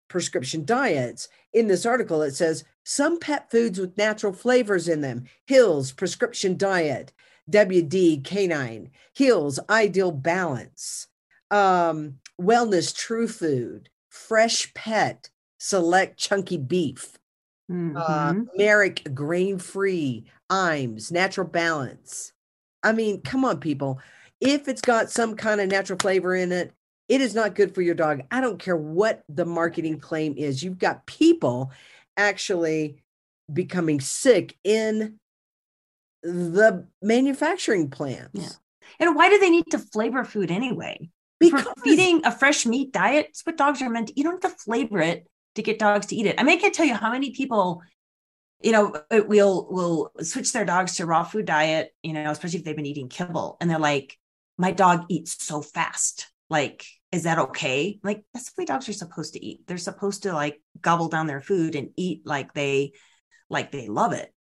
prescription 0.08 0.64
diets. 0.64 1.28
In 1.52 1.68
this 1.68 1.86
article 1.86 2.22
it 2.22 2.34
says 2.34 2.64
some 2.84 3.18
pet 3.18 3.50
foods 3.50 3.78
with 3.78 3.96
natural 3.96 4.32
flavors 4.32 4.88
in 4.88 5.00
them. 5.00 5.24
Hills 5.46 5.92
prescription 5.92 6.56
diet 6.56 7.12
WD 7.50 8.24
Canine, 8.24 8.90
Hills 9.12 9.60
Ideal 9.68 10.12
Balance, 10.12 11.08
um, 11.50 12.18
Wellness 12.40 12.94
True 12.94 13.28
Food, 13.28 13.90
Fresh 14.08 14.72
Pet, 14.74 15.30
Select 15.58 16.18
Chunky 16.18 16.56
Beef, 16.56 17.18
mm-hmm. 17.70 17.96
uh, 17.96 18.34
Merrick 18.56 19.14
Grain 19.14 19.58
Free, 19.58 20.24
Iams, 20.50 21.12
Natural 21.12 21.46
Balance. 21.46 22.32
I 22.82 22.92
mean, 22.92 23.20
come 23.22 23.44
on, 23.44 23.60
people. 23.60 23.98
If 24.40 24.68
it's 24.68 24.82
got 24.82 25.10
some 25.10 25.36
kind 25.36 25.60
of 25.60 25.68
natural 25.68 25.98
flavor 25.98 26.34
in 26.34 26.52
it, 26.52 26.72
it 27.08 27.20
is 27.20 27.34
not 27.34 27.54
good 27.54 27.74
for 27.74 27.82
your 27.82 27.94
dog. 27.94 28.22
I 28.30 28.40
don't 28.40 28.58
care 28.58 28.76
what 28.76 29.22
the 29.28 29.44
marketing 29.44 30.00
claim 30.00 30.34
is. 30.36 30.62
You've 30.62 30.78
got 30.78 31.06
people 31.06 31.70
actually 32.16 33.02
becoming 33.52 34.00
sick 34.00 34.56
in 34.64 35.18
the 36.22 36.86
manufacturing 37.02 37.90
plants. 37.90 38.30
Yeah. 38.32 38.48
And 39.06 39.14
why 39.14 39.28
do 39.28 39.38
they 39.38 39.50
need 39.50 39.66
to 39.70 39.78
flavor 39.78 40.24
food 40.24 40.50
anyway? 40.50 41.10
Because 41.40 41.64
For 41.64 41.74
feeding 41.82 42.24
a 42.24 42.32
fresh 42.32 42.64
meat 42.64 42.92
diet, 42.92 43.26
it's 43.30 43.44
what 43.44 43.56
dogs 43.56 43.82
are 43.82 43.90
meant 43.90 44.08
to. 44.08 44.14
You 44.16 44.24
don't 44.24 44.42
have 44.42 44.52
to 44.52 44.58
flavor 44.62 45.00
it 45.00 45.26
to 45.56 45.62
get 45.62 45.78
dogs 45.78 46.06
to 46.06 46.16
eat 46.16 46.26
it. 46.26 46.36
I 46.38 46.42
mean, 46.42 46.58
I 46.58 46.60
can't 46.60 46.74
tell 46.74 46.86
you 46.86 46.94
how 46.94 47.12
many 47.12 47.32
people, 47.32 47.82
you 48.62 48.72
know, 48.72 48.94
uh, 49.10 49.20
will 49.26 49.66
will 49.70 50.12
switch 50.22 50.52
their 50.52 50.64
dogs 50.64 50.96
to 50.96 51.06
raw 51.06 51.24
food 51.24 51.44
diet, 51.44 51.94
you 52.02 52.12
know, 52.12 52.30
especially 52.30 52.60
if 52.60 52.64
they've 52.64 52.76
been 52.76 52.86
eating 52.86 53.08
kibble, 53.08 53.58
and 53.60 53.68
they're 53.68 53.78
like, 53.78 54.18
"My 54.56 54.70
dog 54.70 55.04
eats 55.08 55.44
so 55.44 55.60
fast. 55.60 56.28
Like, 56.54 56.86
is 57.10 57.24
that 57.24 57.38
okay?" 57.46 57.98
Like, 58.02 58.24
that's 58.32 58.52
the 58.52 58.62
way 58.62 58.64
dogs 58.66 58.88
are 58.88 58.92
supposed 59.04 59.32
to 59.34 59.44
eat. 59.44 59.66
They're 59.66 59.88
supposed 59.88 60.22
to 60.22 60.32
like 60.32 60.62
gobble 60.80 61.08
down 61.08 61.26
their 61.26 61.40
food 61.40 61.74
and 61.74 61.88
eat 61.96 62.22
like 62.24 62.54
they 62.54 62.92
like 63.50 63.72
they 63.72 63.88
love 63.88 64.12
it. 64.12 64.32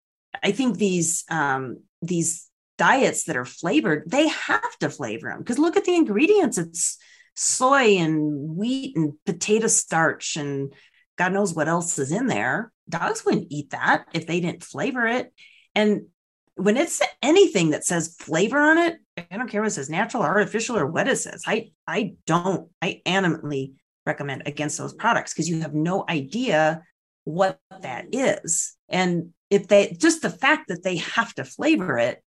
I 0.42 0.52
think 0.52 0.78
these 0.78 1.24
um, 1.28 1.78
these 2.02 2.48
diets 2.78 3.24
that 3.24 3.36
are 3.36 3.44
flavored, 3.44 4.04
they 4.06 4.28
have 4.28 4.78
to 4.80 4.90
flavor 4.90 5.28
them 5.30 5.40
because 5.40 5.58
look 5.58 5.76
at 5.76 5.84
the 5.84 5.94
ingredients. 5.94 6.58
It's 6.58 6.98
soy 7.34 7.96
and 7.98 8.56
wheat 8.56 8.96
and 8.96 9.12
potato 9.26 9.66
starch 9.66 10.36
and 10.36 10.72
God 11.16 11.32
knows 11.32 11.54
what 11.54 11.68
else 11.68 11.98
is 11.98 12.12
in 12.12 12.26
there. 12.26 12.72
Dogs 12.88 13.24
wouldn't 13.24 13.48
eat 13.50 13.70
that 13.70 14.06
if 14.12 14.26
they 14.26 14.40
didn't 14.40 14.64
flavor 14.64 15.06
it. 15.06 15.32
And 15.74 16.06
when 16.56 16.76
it's 16.76 17.02
anything 17.22 17.70
that 17.70 17.84
says 17.84 18.16
flavor 18.18 18.58
on 18.58 18.78
it, 18.78 18.96
I 19.18 19.36
don't 19.36 19.48
care 19.48 19.60
what 19.60 19.68
it 19.68 19.72
says 19.72 19.90
natural, 19.90 20.22
artificial, 20.22 20.76
or 20.76 20.86
what 20.86 21.08
it 21.08 21.16
says. 21.16 21.42
I 21.46 21.70
I 21.86 22.14
don't. 22.26 22.70
I 22.80 23.00
animately 23.06 23.74
recommend 24.06 24.42
against 24.46 24.78
those 24.78 24.92
products 24.92 25.32
because 25.32 25.48
you 25.48 25.60
have 25.62 25.74
no 25.74 26.04
idea 26.08 26.82
what 27.24 27.58
that 27.80 28.06
is. 28.12 28.76
And 28.88 29.32
if 29.50 29.68
they 29.68 29.96
just 29.98 30.22
the 30.22 30.30
fact 30.30 30.68
that 30.68 30.82
they 30.82 30.96
have 30.96 31.34
to 31.34 31.44
flavor 31.44 31.98
it 31.98 32.22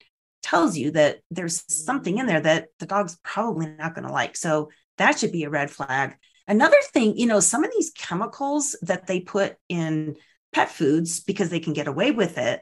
tells 0.43 0.77
you 0.77 0.91
that 0.93 1.21
there's 1.31 1.65
something 1.69 2.19
in 2.19 2.27
there 2.27 2.41
that 2.41 2.69
the 2.79 2.87
dog's 2.87 3.19
probably 3.25 3.67
not 3.67 3.95
going 3.95 4.07
to 4.07 4.13
like. 4.13 4.37
So 4.37 4.71
that 4.99 5.19
should 5.19 5.33
be 5.33 5.45
a 5.45 5.51
red 5.51 5.71
flag. 5.71 6.17
Another 6.47 6.77
thing, 6.93 7.17
you 7.17 7.27
know, 7.27 7.41
some 7.41 7.65
of 7.65 7.73
these 7.73 7.91
chemicals 7.97 8.77
that 8.83 9.07
they 9.07 9.21
put 9.21 9.57
in 9.71 10.17
pet 10.53 10.71
foods 10.71 11.21
because 11.21 11.49
they 11.49 11.61
can 11.61 11.73
get 11.73 11.89
away 11.89 12.11
with 12.11 12.37
it, 12.37 12.61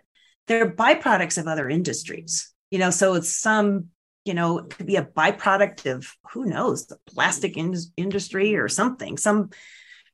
they're 0.49 0.71
byproducts 0.71 1.39
of 1.39 1.47
other 1.47 1.69
industries. 1.69 2.53
You 2.71 2.79
know, 2.79 2.91
so 2.91 3.15
it's 3.15 3.35
some, 3.35 3.89
you 4.25 4.35
know, 4.35 4.59
it 4.59 4.71
could 4.71 4.87
be 4.87 4.97
a 4.97 5.05
byproduct 5.05 5.91
of 5.91 6.07
who 6.33 6.47
knows, 6.47 6.87
the 6.87 6.99
plastic 7.07 7.57
in- 7.57 7.77
industry 7.97 8.57
or 8.57 8.69
something, 8.69 9.19
some 9.19 9.51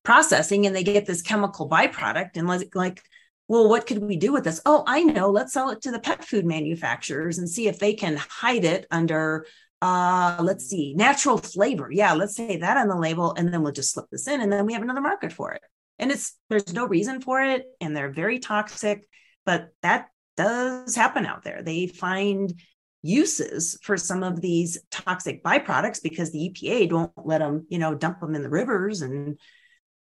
processing, 0.02 0.66
and 0.66 0.74
they 0.74 0.82
get 0.82 1.06
this 1.06 1.22
chemical 1.22 1.68
byproduct. 1.68 2.36
And 2.36 2.48
like, 2.48 2.74
like 2.74 3.02
well, 3.48 3.68
what 3.68 3.86
could 3.86 4.02
we 4.02 4.16
do 4.16 4.32
with 4.32 4.44
this? 4.44 4.60
Oh, 4.66 4.84
I 4.86 5.02
know. 5.02 5.30
Let's 5.30 5.54
sell 5.54 5.70
it 5.70 5.80
to 5.82 5.90
the 5.90 5.98
pet 5.98 6.22
food 6.22 6.44
manufacturers 6.44 7.38
and 7.38 7.48
see 7.48 7.66
if 7.66 7.78
they 7.78 7.94
can 7.94 8.16
hide 8.16 8.64
it 8.64 8.86
under, 8.90 9.46
uh, 9.80 10.36
let's 10.42 10.66
see, 10.66 10.94
natural 10.94 11.38
flavor. 11.38 11.90
Yeah, 11.90 12.12
let's 12.12 12.36
say 12.36 12.58
that 12.58 12.76
on 12.76 12.88
the 12.88 12.96
label, 12.96 13.34
and 13.34 13.52
then 13.52 13.62
we'll 13.62 13.72
just 13.72 13.92
slip 13.92 14.06
this 14.10 14.28
in, 14.28 14.42
and 14.42 14.52
then 14.52 14.66
we 14.66 14.74
have 14.74 14.82
another 14.82 15.00
market 15.00 15.32
for 15.32 15.52
it. 15.52 15.62
And 15.98 16.12
it's 16.12 16.36
there's 16.50 16.72
no 16.74 16.86
reason 16.86 17.22
for 17.22 17.42
it, 17.42 17.64
and 17.80 17.96
they're 17.96 18.12
very 18.12 18.38
toxic, 18.38 19.08
but 19.46 19.70
that 19.82 20.08
does 20.38 20.94
happen 20.94 21.26
out 21.26 21.42
there. 21.42 21.62
They 21.62 21.88
find 21.88 22.54
uses 23.02 23.76
for 23.82 23.96
some 23.96 24.22
of 24.22 24.40
these 24.40 24.78
toxic 24.90 25.42
byproducts 25.42 26.00
because 26.02 26.30
the 26.30 26.50
EPA 26.50 26.88
don't 26.88 27.12
let 27.16 27.38
them, 27.38 27.66
you 27.68 27.78
know, 27.78 27.94
dump 27.94 28.20
them 28.20 28.36
in 28.36 28.42
the 28.42 28.48
rivers 28.48 29.02
and 29.02 29.38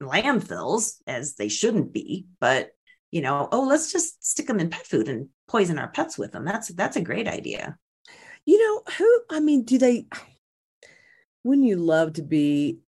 landfills 0.02 1.02
as 1.06 1.36
they 1.36 1.50
shouldn't 1.50 1.92
be. 1.94 2.28
But 2.40 2.72
you 3.12 3.22
know, 3.22 3.50
oh, 3.52 3.64
let's 3.64 3.92
just 3.92 4.26
stick 4.26 4.48
them 4.48 4.62
in 4.62 4.70
pet 4.70 4.88
food 4.88 5.10
and 5.10 5.28
poison 5.50 5.78
our 5.78 5.90
pets 5.90 6.18
with 6.18 6.32
them. 6.32 6.46
That's 6.46 6.70
that's 6.70 6.96
a 6.96 7.02
great 7.02 7.28
idea. 7.28 7.78
You 8.46 8.58
know, 8.58 8.84
who 8.98 9.22
I 9.30 9.42
mean, 9.42 9.66
do 9.66 9.78
they 9.78 10.08
wouldn't 11.44 11.68
you 11.68 11.76
love 11.76 12.14
to 12.14 12.22
be 12.22 12.80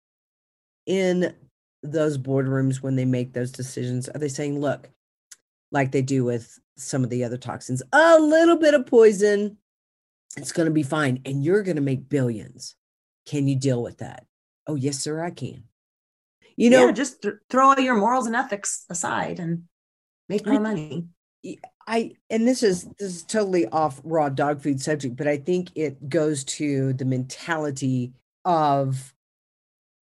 in 0.87 1.35
those 1.83 2.19
boardrooms 2.19 2.77
when 2.77 2.95
they 2.95 3.05
make 3.05 3.33
those 3.33 3.51
decisions? 3.51 4.09
Are 4.09 4.19
they 4.19 4.29
saying, 4.29 4.61
look, 4.61 4.89
like 5.73 5.91
they 5.91 6.03
do 6.03 6.25
with 6.25 6.59
some 6.77 7.03
of 7.03 7.11
the 7.11 7.25
other 7.25 7.37
toxins, 7.37 7.83
a 7.93 8.19
little 8.19 8.57
bit 8.57 8.75
of 8.75 8.87
poison, 8.87 9.57
it's 10.37 10.53
going 10.53 10.67
to 10.67 10.73
be 10.73 10.83
fine, 10.85 11.21
and 11.25 11.43
you're 11.45 11.63
going 11.63 11.77
to 11.77 11.83
make 11.83 12.09
billions. 12.09 12.77
Can 13.27 13.49
you 13.49 13.57
deal 13.57 13.83
with 13.83 13.99
that? 13.99 14.27
Oh, 14.67 14.77
yes, 14.77 14.99
sir, 14.99 15.23
I 15.23 15.31
can. 15.31 15.65
You 16.57 16.71
know, 16.71 16.87
yeah, 16.87 16.93
just 16.93 17.23
th- 17.23 17.35
throw 17.51 17.71
all 17.71 17.81
your 17.81 17.97
morals 17.97 18.27
and 18.27 18.37
ethics 18.37 18.85
aside 18.91 19.41
and 19.41 19.65
make 20.29 20.47
more 20.47 20.57
I, 20.57 20.59
money. 20.59 21.07
I 21.87 22.13
and 22.31 22.47
this 22.47 22.63
is 22.63 22.85
this 22.99 23.17
is 23.17 23.25
totally 23.25 23.67
off 23.67 24.01
raw 24.05 24.29
dog 24.29 24.63
food 24.63 24.81
subject, 24.81 25.17
but 25.17 25.27
I 25.27 25.39
think 25.39 25.71
it 25.75 26.09
goes 26.09 26.45
to 26.45 26.93
the 26.93 27.05
mentality 27.05 28.13
of 28.45 29.15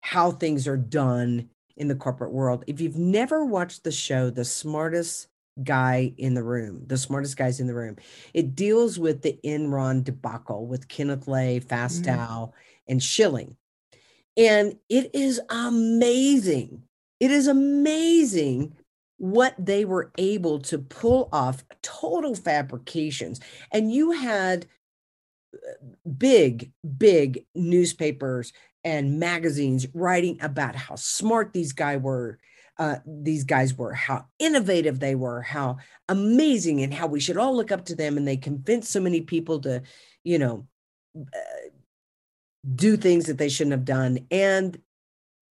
how 0.01 0.31
things 0.31 0.67
are 0.67 0.75
done 0.75 1.49
in 1.77 1.87
the 1.87 1.95
corporate 1.95 2.33
world. 2.33 2.63
If 2.67 2.81
you've 2.81 2.97
never 2.97 3.45
watched 3.45 3.83
the 3.83 3.91
show, 3.91 4.29
The 4.29 4.43
Smartest 4.43 5.27
Guy 5.61 6.13
in 6.17 6.33
the 6.33 6.43
Room, 6.43 6.83
The 6.87 6.97
Smartest 6.97 7.37
Guys 7.37 7.59
in 7.59 7.67
the 7.67 7.73
Room, 7.73 7.97
it 8.33 8.55
deals 8.55 8.97
with 8.97 9.21
the 9.21 9.39
Enron 9.43 10.03
debacle 10.03 10.65
with 10.65 10.87
Kenneth 10.87 11.27
Lay, 11.27 11.59
Fastow, 11.59 12.05
mm. 12.05 12.51
and 12.87 13.03
Skilling. 13.03 13.55
And 14.35 14.77
it 14.89 15.11
is 15.13 15.39
amazing. 15.49 16.83
It 17.19 17.31
is 17.31 17.47
amazing 17.47 18.75
what 19.17 19.55
they 19.57 19.85
were 19.85 20.11
able 20.17 20.59
to 20.59 20.79
pull 20.79 21.29
off 21.31 21.63
total 21.81 22.35
fabrications. 22.35 23.39
And 23.71 23.91
you 23.91 24.11
had 24.11 24.65
uh, 25.53 26.09
big, 26.17 26.71
big 26.97 27.45
newspapers 27.53 28.53
and 28.83 29.19
magazines 29.19 29.87
writing 29.93 30.37
about 30.41 30.75
how 30.75 30.95
smart 30.95 31.53
these 31.53 31.73
guys 31.73 32.01
were. 32.01 32.39
Uh, 32.79 32.97
these 33.05 33.43
guys 33.43 33.77
were, 33.77 33.93
how 33.93 34.25
innovative 34.39 34.99
they 34.99 35.15
were, 35.15 35.41
how 35.41 35.77
amazing, 36.09 36.81
and 36.81 36.93
how 36.93 37.07
we 37.07 37.19
should 37.19 37.37
all 37.37 37.55
look 37.55 37.71
up 37.71 37.85
to 37.85 37.95
them. 37.95 38.17
And 38.17 38.27
they 38.27 38.37
convinced 38.37 38.91
so 38.91 38.99
many 38.99 39.21
people 39.21 39.59
to, 39.61 39.83
you 40.23 40.39
know, 40.39 40.67
uh, 41.15 41.69
do 42.75 42.97
things 42.97 43.25
that 43.25 43.37
they 43.37 43.49
shouldn't 43.49 43.73
have 43.73 43.85
done. 43.85 44.25
And 44.31 44.79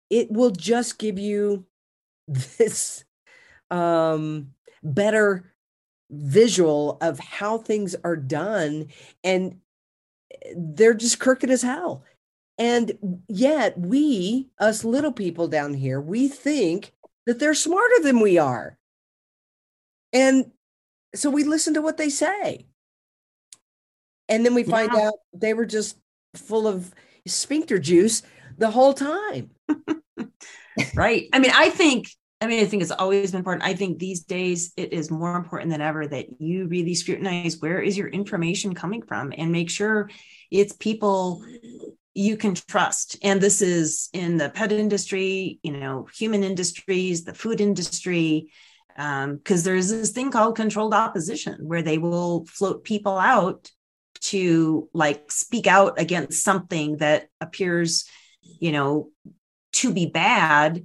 it 0.10 0.32
will 0.32 0.52
just 0.52 1.00
give 1.00 1.18
you 1.18 1.66
this 2.28 3.04
um, 3.72 4.54
better 4.84 5.54
visual 6.10 6.98
of 7.02 7.20
how 7.20 7.58
things 7.58 7.96
are 8.04 8.16
done 8.16 8.88
and 9.24 9.60
eh, 10.32 10.54
they're 10.56 10.94
just 10.94 11.20
crooked 11.20 11.50
as 11.50 11.62
hell 11.62 12.04
and 12.58 13.20
yet 13.28 13.78
we 13.78 14.48
us 14.60 14.86
little 14.86 15.12
people 15.12 15.50
down 15.50 15.74
here 15.74 16.00
we 16.00 16.30
think 16.30 16.94
that 17.28 17.40
they're 17.40 17.54
smarter 17.54 18.02
than 18.02 18.20
we 18.20 18.40
are 18.40 18.78
and 20.12 20.52
so 21.14 21.30
we 21.30 21.44
listen 21.44 21.76
to 21.76 21.82
what 21.82 21.98
they 21.98 22.10
say 22.10 22.66
and 24.28 24.44
then 24.44 24.56
we 24.56 24.64
find 24.64 24.92
yeah. 24.94 25.08
out 25.08 25.14
they 25.34 25.54
were 25.54 25.66
just 25.66 25.98
full 26.36 26.68
of 26.68 26.92
sphincter 27.28 27.78
juice 27.78 28.24
the 28.58 28.72
whole 28.72 28.94
time 28.94 29.52
right. 30.96 31.28
I 31.34 31.40
mean, 31.40 31.52
I 31.54 31.70
think 31.70 32.10
I 32.40 32.46
mean, 32.46 32.62
I 32.62 32.66
think 32.66 32.84
it's 32.84 32.92
always 32.92 33.32
been 33.32 33.40
important. 33.40 33.66
I 33.66 33.74
think 33.74 33.98
these 33.98 34.24
days 34.24 34.72
it 34.78 34.94
is 34.94 35.10
more 35.10 35.36
important 35.36 35.72
than 35.72 35.82
ever 35.82 36.06
that 36.06 36.40
you 36.40 36.68
really 36.68 36.94
scrutinize 36.94 37.58
where 37.60 37.82
is 37.82 37.98
your 37.98 38.10
information 38.10 38.76
coming 38.76 39.02
from 39.02 39.34
and 39.36 39.52
make 39.52 39.72
sure 39.72 40.10
it's 40.52 40.74
people 40.74 41.44
you 42.18 42.36
can 42.38 42.56
trust. 42.56 43.18
And 43.22 43.40
this 43.40 43.62
is 43.62 44.10
in 44.14 44.38
the 44.38 44.50
pet 44.50 44.72
industry, 44.72 45.60
you 45.62 45.72
know, 45.72 46.08
human 46.14 46.44
industries, 46.44 47.24
the 47.24 47.34
food 47.34 47.62
industry, 47.62 48.52
because 48.90 49.26
um, 49.26 49.40
there's 49.46 49.90
this 49.90 50.12
thing 50.12 50.32
called 50.32 50.56
controlled 50.56 50.94
opposition 50.94 51.68
where 51.68 51.84
they 51.84 51.98
will 51.98 52.46
float 52.46 52.84
people 52.84 53.18
out 53.18 53.70
to 54.20 54.90
like 54.94 55.32
speak 55.32 55.68
out 55.68 56.00
against 56.00 56.44
something 56.44 56.98
that 56.98 57.28
appears, 57.40 58.06
you 58.42 58.72
know, 58.72 59.10
to 59.74 59.94
be 59.94 60.08
bad 60.08 60.84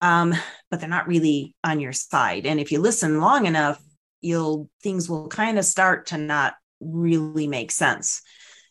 um, 0.00 0.34
but 0.70 0.80
they're 0.80 0.88
not 0.88 1.08
really 1.08 1.54
on 1.64 1.80
your 1.80 1.92
side. 1.92 2.46
And 2.46 2.60
if 2.60 2.72
you 2.72 2.80
listen 2.80 3.20
long 3.20 3.46
enough, 3.46 3.82
you'll 4.20 4.70
things 4.82 5.08
will 5.08 5.28
kind 5.28 5.58
of 5.58 5.64
start 5.64 6.06
to 6.06 6.18
not 6.18 6.54
really 6.80 7.46
make 7.46 7.70
sense 7.70 8.22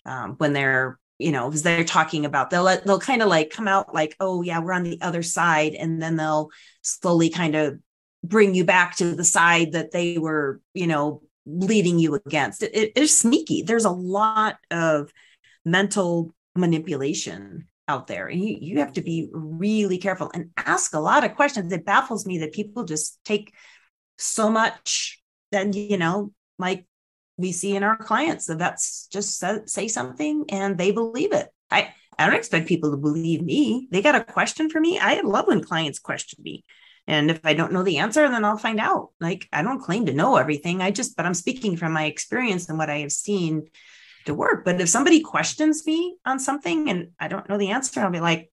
um, 0.05 0.35
when 0.37 0.53
they're 0.53 0.97
you 1.21 1.31
know 1.31 1.49
because 1.49 1.63
they're 1.63 1.83
talking 1.83 2.25
about 2.25 2.49
they'll 2.49 2.65
they'll 2.85 2.99
kind 2.99 3.21
of 3.21 3.29
like 3.29 3.49
come 3.49 3.67
out 3.67 3.93
like 3.93 4.15
oh 4.19 4.41
yeah 4.41 4.59
we're 4.59 4.73
on 4.73 4.83
the 4.83 4.99
other 5.01 5.23
side 5.23 5.73
and 5.73 6.01
then 6.01 6.15
they'll 6.15 6.49
slowly 6.81 7.29
kind 7.29 7.55
of 7.55 7.79
bring 8.23 8.53
you 8.53 8.63
back 8.63 8.95
to 8.95 9.15
the 9.15 9.23
side 9.23 9.71
that 9.73 9.91
they 9.91 10.17
were 10.17 10.59
you 10.73 10.87
know 10.87 11.21
leading 11.45 11.99
you 11.99 12.15
against. 12.15 12.63
It, 12.63 12.75
it, 12.75 12.91
it's 12.95 13.17
sneaky. 13.17 13.63
There's 13.63 13.85
a 13.85 13.91
lot 13.91 14.57
of 14.69 15.11
mental 15.65 16.33
manipulation 16.55 17.67
out 17.87 18.07
there 18.07 18.27
and 18.27 18.41
you, 18.41 18.57
you 18.59 18.79
have 18.79 18.93
to 18.93 19.01
be 19.01 19.29
really 19.31 19.97
careful 19.97 20.31
and 20.33 20.51
ask 20.57 20.93
a 20.93 20.99
lot 20.99 21.23
of 21.23 21.35
questions. 21.35 21.71
It 21.71 21.85
baffles 21.85 22.25
me 22.25 22.39
that 22.39 22.53
people 22.53 22.83
just 22.83 23.19
take 23.25 23.53
so 24.17 24.49
much 24.49 25.19
then 25.51 25.73
you 25.73 25.97
know 25.97 26.31
like 26.59 26.85
we 27.37 27.51
see 27.51 27.75
in 27.75 27.83
our 27.83 27.97
clients 27.97 28.45
that 28.47 28.59
that's 28.59 29.07
just 29.07 29.43
say, 29.65 29.87
something 29.87 30.45
and 30.49 30.77
they 30.77 30.91
believe 30.91 31.33
it. 31.33 31.47
I 31.69 31.93
i 32.17 32.25
don't 32.25 32.35
expect 32.35 32.67
people 32.67 32.91
to 32.91 32.97
believe 32.97 33.41
me. 33.41 33.87
They 33.91 34.01
got 34.01 34.15
a 34.15 34.23
question 34.23 34.69
for 34.69 34.79
me. 34.79 34.99
I 34.99 35.21
love 35.21 35.47
when 35.47 35.63
clients 35.63 35.99
question 35.99 36.43
me. 36.43 36.63
And 37.07 37.31
if 37.31 37.39
i 37.43 37.53
don't 37.53 37.73
know 37.73 37.83
the 37.83 37.97
answer 37.97 38.27
then 38.29 38.45
i'll 38.45 38.57
find 38.57 38.79
out. 38.79 39.09
Like 39.19 39.47
i 39.51 39.61
don't 39.61 39.81
claim 39.81 40.05
to 40.05 40.13
know 40.13 40.37
everything. 40.37 40.81
I 40.81 40.91
just 40.91 41.15
but 41.15 41.25
i'm 41.25 41.33
speaking 41.33 41.77
from 41.77 41.93
my 41.93 42.05
experience 42.05 42.69
and 42.69 42.77
what 42.77 42.89
i 42.89 42.99
have 42.99 43.11
seen 43.11 43.67
to 44.25 44.33
work. 44.33 44.65
But 44.65 44.79
if 44.81 44.89
somebody 44.89 45.21
questions 45.21 45.85
me 45.85 46.17
on 46.25 46.39
something 46.39 46.89
and 46.89 47.11
I 47.19 47.27
don't 47.27 47.47
know 47.49 47.57
the 47.57 47.71
answer, 47.71 48.01
I'll 48.01 48.11
be 48.11 48.19
like, 48.19 48.51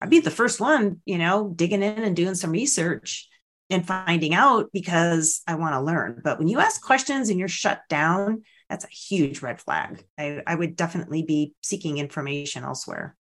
I'd 0.00 0.10
be 0.10 0.20
the 0.20 0.30
first 0.30 0.60
one, 0.60 1.00
you 1.04 1.18
know, 1.18 1.52
digging 1.54 1.82
in 1.82 2.02
and 2.02 2.16
doing 2.16 2.34
some 2.34 2.50
research 2.50 3.28
and 3.72 3.86
finding 3.86 4.34
out 4.34 4.70
because 4.72 5.40
I 5.46 5.54
want 5.54 5.74
to 5.74 5.80
learn. 5.80 6.20
But 6.22 6.38
when 6.38 6.48
you 6.48 6.60
ask 6.60 6.82
questions 6.82 7.30
and 7.30 7.38
you're 7.38 7.48
shut 7.48 7.80
down, 7.88 8.42
that's 8.68 8.84
a 8.84 8.88
huge 8.88 9.42
red 9.42 9.60
flag. 9.60 10.04
I, 10.18 10.42
I 10.46 10.54
would 10.54 10.76
definitely 10.76 11.22
be 11.22 11.54
seeking 11.62 11.98
information 11.98 12.64
elsewhere. 12.64 13.16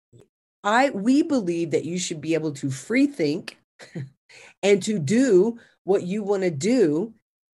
I 0.63 0.89
we 0.89 1.21
believe 1.21 1.71
that 1.71 1.85
you 1.85 1.99
should 1.99 2.21
be 2.21 2.33
able 2.33 2.53
to 2.53 2.71
free 2.71 3.07
think 3.07 3.57
and 4.63 4.81
to 4.83 4.99
do 4.99 5.59
what 5.83 6.03
you 6.03 6.23
want 6.23 6.43
to 6.43 6.51
do. 6.51 7.13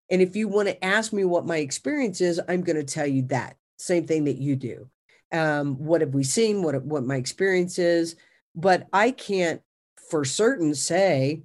And 0.10 0.22
if 0.22 0.36
you 0.36 0.48
want 0.48 0.70
to 0.70 0.86
ask 0.86 1.14
me 1.14 1.26
what 1.26 1.46
my 1.46 1.58
experience 1.58 2.22
is, 2.22 2.40
I'm 2.48 2.62
going 2.62 2.76
to 2.76 2.84
tell 2.84 3.08
you 3.08 3.24
that 3.24 3.58
same 3.78 4.06
thing 4.06 4.26
that 4.26 4.38
you 4.38 4.56
do. 4.56 4.90
Um, 5.32 5.76
what 5.78 6.02
have 6.02 6.14
we 6.14 6.24
seen? 6.24 6.62
What 6.62 6.84
what 6.84 7.04
my 7.04 7.16
experience 7.16 7.80
is? 7.80 8.16
But 8.56 8.88
I 8.94 9.12
can't 9.12 9.62
for 10.10 10.24
certain 10.26 10.76
say 10.76 11.44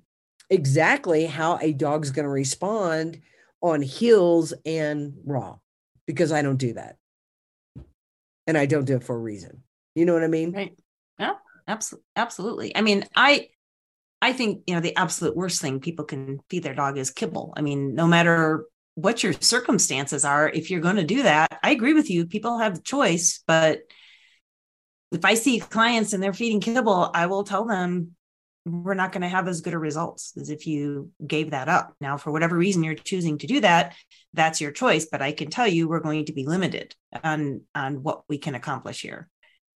exactly 0.51 1.27
how 1.27 1.59
a 1.61 1.73
dog's 1.73 2.11
going 2.11 2.25
to 2.25 2.31
respond 2.31 3.21
on 3.61 3.83
heels 3.83 4.55
and 4.65 5.15
raw 5.25 5.57
because 6.07 6.33
I 6.33 6.43
don't 6.43 6.57
do 6.57 6.75
that. 6.75 6.97
And 8.47 8.57
I 8.57 8.67
don't 8.67 8.85
do 8.85 8.97
it 8.97 9.05
for 9.05 9.15
a 9.15 9.19
reason. 9.19 9.63
You 9.95 10.07
know 10.07 10.15
what 10.15 10.25
I 10.25 10.29
mean? 10.29 10.53
Right. 10.53 10.77
Yeah, 11.19 11.35
absolutely. 11.67 12.07
Absolutely. 12.17 12.77
I 12.77 12.81
mean, 12.81 13.05
I 13.15 13.49
I 14.21 14.33
think, 14.33 14.63
you 14.67 14.75
know, 14.75 14.81
the 14.81 14.97
absolute 14.97 15.37
worst 15.37 15.61
thing 15.61 15.81
people 15.81 16.05
can 16.05 16.41
feed 16.51 16.63
their 16.63 16.75
dog 16.75 16.99
is 16.99 17.11
kibble. 17.11 17.53
I 17.57 17.63
mean, 17.63 17.95
no 17.95 18.07
matter 18.07 18.65
what 18.99 19.23
your 19.23 19.33
circumstances 19.35 20.25
are 20.25 20.49
if 20.49 20.71
you're 20.73 20.81
going 20.81 20.97
to 20.97 21.05
do 21.05 21.23
that 21.23 21.61
i 21.63 21.71
agree 21.71 21.95
with 21.95 22.11
you 22.11 22.27
people 22.27 22.59
have 22.59 22.75
the 22.75 22.83
choice 22.83 23.45
but 23.47 23.79
if 25.13 25.25
i 25.25 25.35
see 25.35 25.61
clients 25.61 26.13
and 26.13 26.21
they're 26.21 26.33
feeding 26.33 26.61
kibble 26.61 27.09
i 27.15 27.27
will 27.27 27.45
tell 27.45 27.65
them 27.65 28.17
we're 28.69 28.95
not 28.95 29.13
going 29.13 29.23
to 29.23 29.29
have 29.29 29.49
as 29.49 29.61
good 29.61 29.75
a 29.75 29.79
results 29.79 30.35
as 30.37 30.51
if 30.51 30.67
you 30.67 31.11
gave 31.27 31.51
that 31.51 31.69
up 31.69 31.95
now 32.01 32.17
for 32.17 32.31
whatever 32.31 32.57
reason 32.57 32.85
you're 32.85 32.95
choosing 32.95 33.39
to 33.39 33.47
do 33.47 33.61
that 33.61 33.95
that's 34.35 34.61
your 34.61 34.71
choice 34.71 35.07
but 35.11 35.23
i 35.23 35.33
can 35.33 35.51
tell 35.51 35.67
you 35.67 35.89
we're 35.89 36.01
going 36.01 36.25
to 36.25 36.33
be 36.33 36.47
limited 36.47 36.95
on 37.25 37.63
on 37.75 38.03
what 38.03 38.23
we 38.29 38.39
can 38.39 38.55
accomplish 38.55 39.03
here 39.03 39.29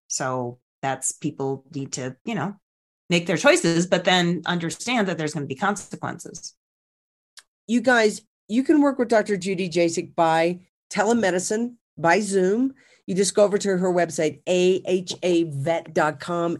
so 0.09 0.59
that's 0.83 1.13
people 1.13 1.65
need 1.75 1.93
to 1.93 2.17
you 2.25 2.35
know 2.35 2.55
make 3.09 3.27
their 3.27 3.37
choices 3.37 3.87
but 3.87 4.05
then 4.05 4.43
understand 4.47 5.09
that 5.09 5.19
there's 5.19 5.35
going 5.35 5.45
to 5.45 5.55
be 5.55 5.59
consequences 5.59 6.55
you 7.67 7.81
guys 7.81 8.23
you 8.51 8.65
can 8.65 8.83
work 8.83 8.99
with 8.99 9.09
Dr. 9.09 9.37
Judy 9.37 9.71
Jasek 9.71 10.17
by 10.17 10.59
telemedicine, 10.93 11.77
by 11.97 12.19
Zoom. 12.19 12.75
You 13.07 13.15
just 13.15 13.33
go 13.35 13.45
over 13.45 13.59
to 13.59 13.79
her 13.79 13.93
website, 13.93 14.43
ahavet.com, 14.45 16.57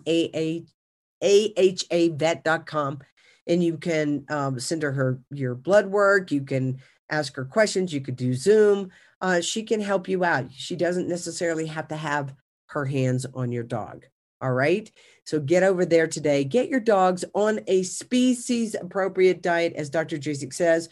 ahavet.com, 1.23 3.01
and 3.47 3.65
you 3.65 3.79
can 3.79 4.25
um, 4.29 4.61
send 4.61 4.83
her, 4.83 4.93
her 4.93 5.21
your 5.31 5.55
blood 5.55 5.87
work. 5.87 6.31
You 6.31 6.43
can 6.43 6.81
ask 7.11 7.35
her 7.37 7.45
questions. 7.45 7.93
You 7.93 8.01
could 8.01 8.17
do 8.17 8.35
Zoom. 8.35 8.91
Uh, 9.21 9.41
she 9.41 9.63
can 9.63 9.81
help 9.81 10.09
you 10.09 10.25
out. 10.25 10.51
She 10.53 10.77
doesn't 10.77 11.09
necessarily 11.09 11.67
have 11.67 11.89
to 11.89 11.97
have 11.97 12.35
her 12.67 12.85
hands 12.85 13.27
on 13.35 13.53
your 13.53 13.65
dog. 13.65 14.07
All 14.41 14.53
right. 14.53 14.91
So 15.25 15.39
get 15.39 15.63
over 15.63 15.85
there 15.85 16.07
today. 16.07 16.45
Get 16.45 16.69
your 16.69 16.81
dogs 16.81 17.25
on 17.35 17.61
a 17.67 17.83
species 17.83 18.75
appropriate 18.75 19.43
diet, 19.43 19.75
as 19.75 19.91
Dr. 19.91 20.17
Jasek 20.17 20.55
says 20.55 20.89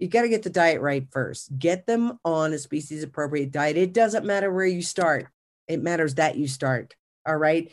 you 0.00 0.08
got 0.08 0.22
to 0.22 0.28
get 0.28 0.42
the 0.42 0.50
diet 0.50 0.80
right 0.80 1.06
first. 1.12 1.56
Get 1.58 1.86
them 1.86 2.18
on 2.24 2.52
a 2.52 2.58
species 2.58 3.02
appropriate 3.02 3.52
diet. 3.52 3.76
It 3.76 3.92
doesn't 3.92 4.24
matter 4.24 4.52
where 4.52 4.66
you 4.66 4.82
start, 4.82 5.28
it 5.68 5.82
matters 5.82 6.16
that 6.16 6.36
you 6.36 6.48
start. 6.48 6.96
All 7.26 7.36
right. 7.36 7.70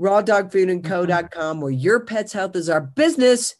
Rawdogfoodandco.com, 0.00 1.28
mm-hmm. 1.30 1.60
where 1.60 1.70
your 1.70 2.00
pet's 2.00 2.32
health 2.32 2.56
is 2.56 2.68
our 2.68 2.80
business 2.80 3.56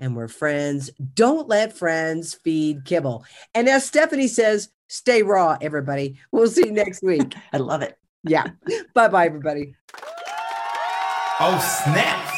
and 0.00 0.14
we're 0.14 0.28
friends. 0.28 0.90
Don't 1.14 1.48
let 1.48 1.72
friends 1.72 2.34
feed 2.34 2.84
kibble. 2.84 3.24
And 3.54 3.68
as 3.68 3.86
Stephanie 3.86 4.28
says, 4.28 4.68
stay 4.88 5.22
raw, 5.22 5.56
everybody. 5.60 6.18
We'll 6.30 6.48
see 6.48 6.66
you 6.66 6.72
next 6.72 7.02
week. 7.02 7.34
I 7.52 7.58
love 7.58 7.82
it. 7.82 7.96
Yeah. 8.24 8.46
bye 8.94 9.08
bye, 9.08 9.26
everybody. 9.26 9.74
Oh, 11.40 11.82
snap. 11.84 12.37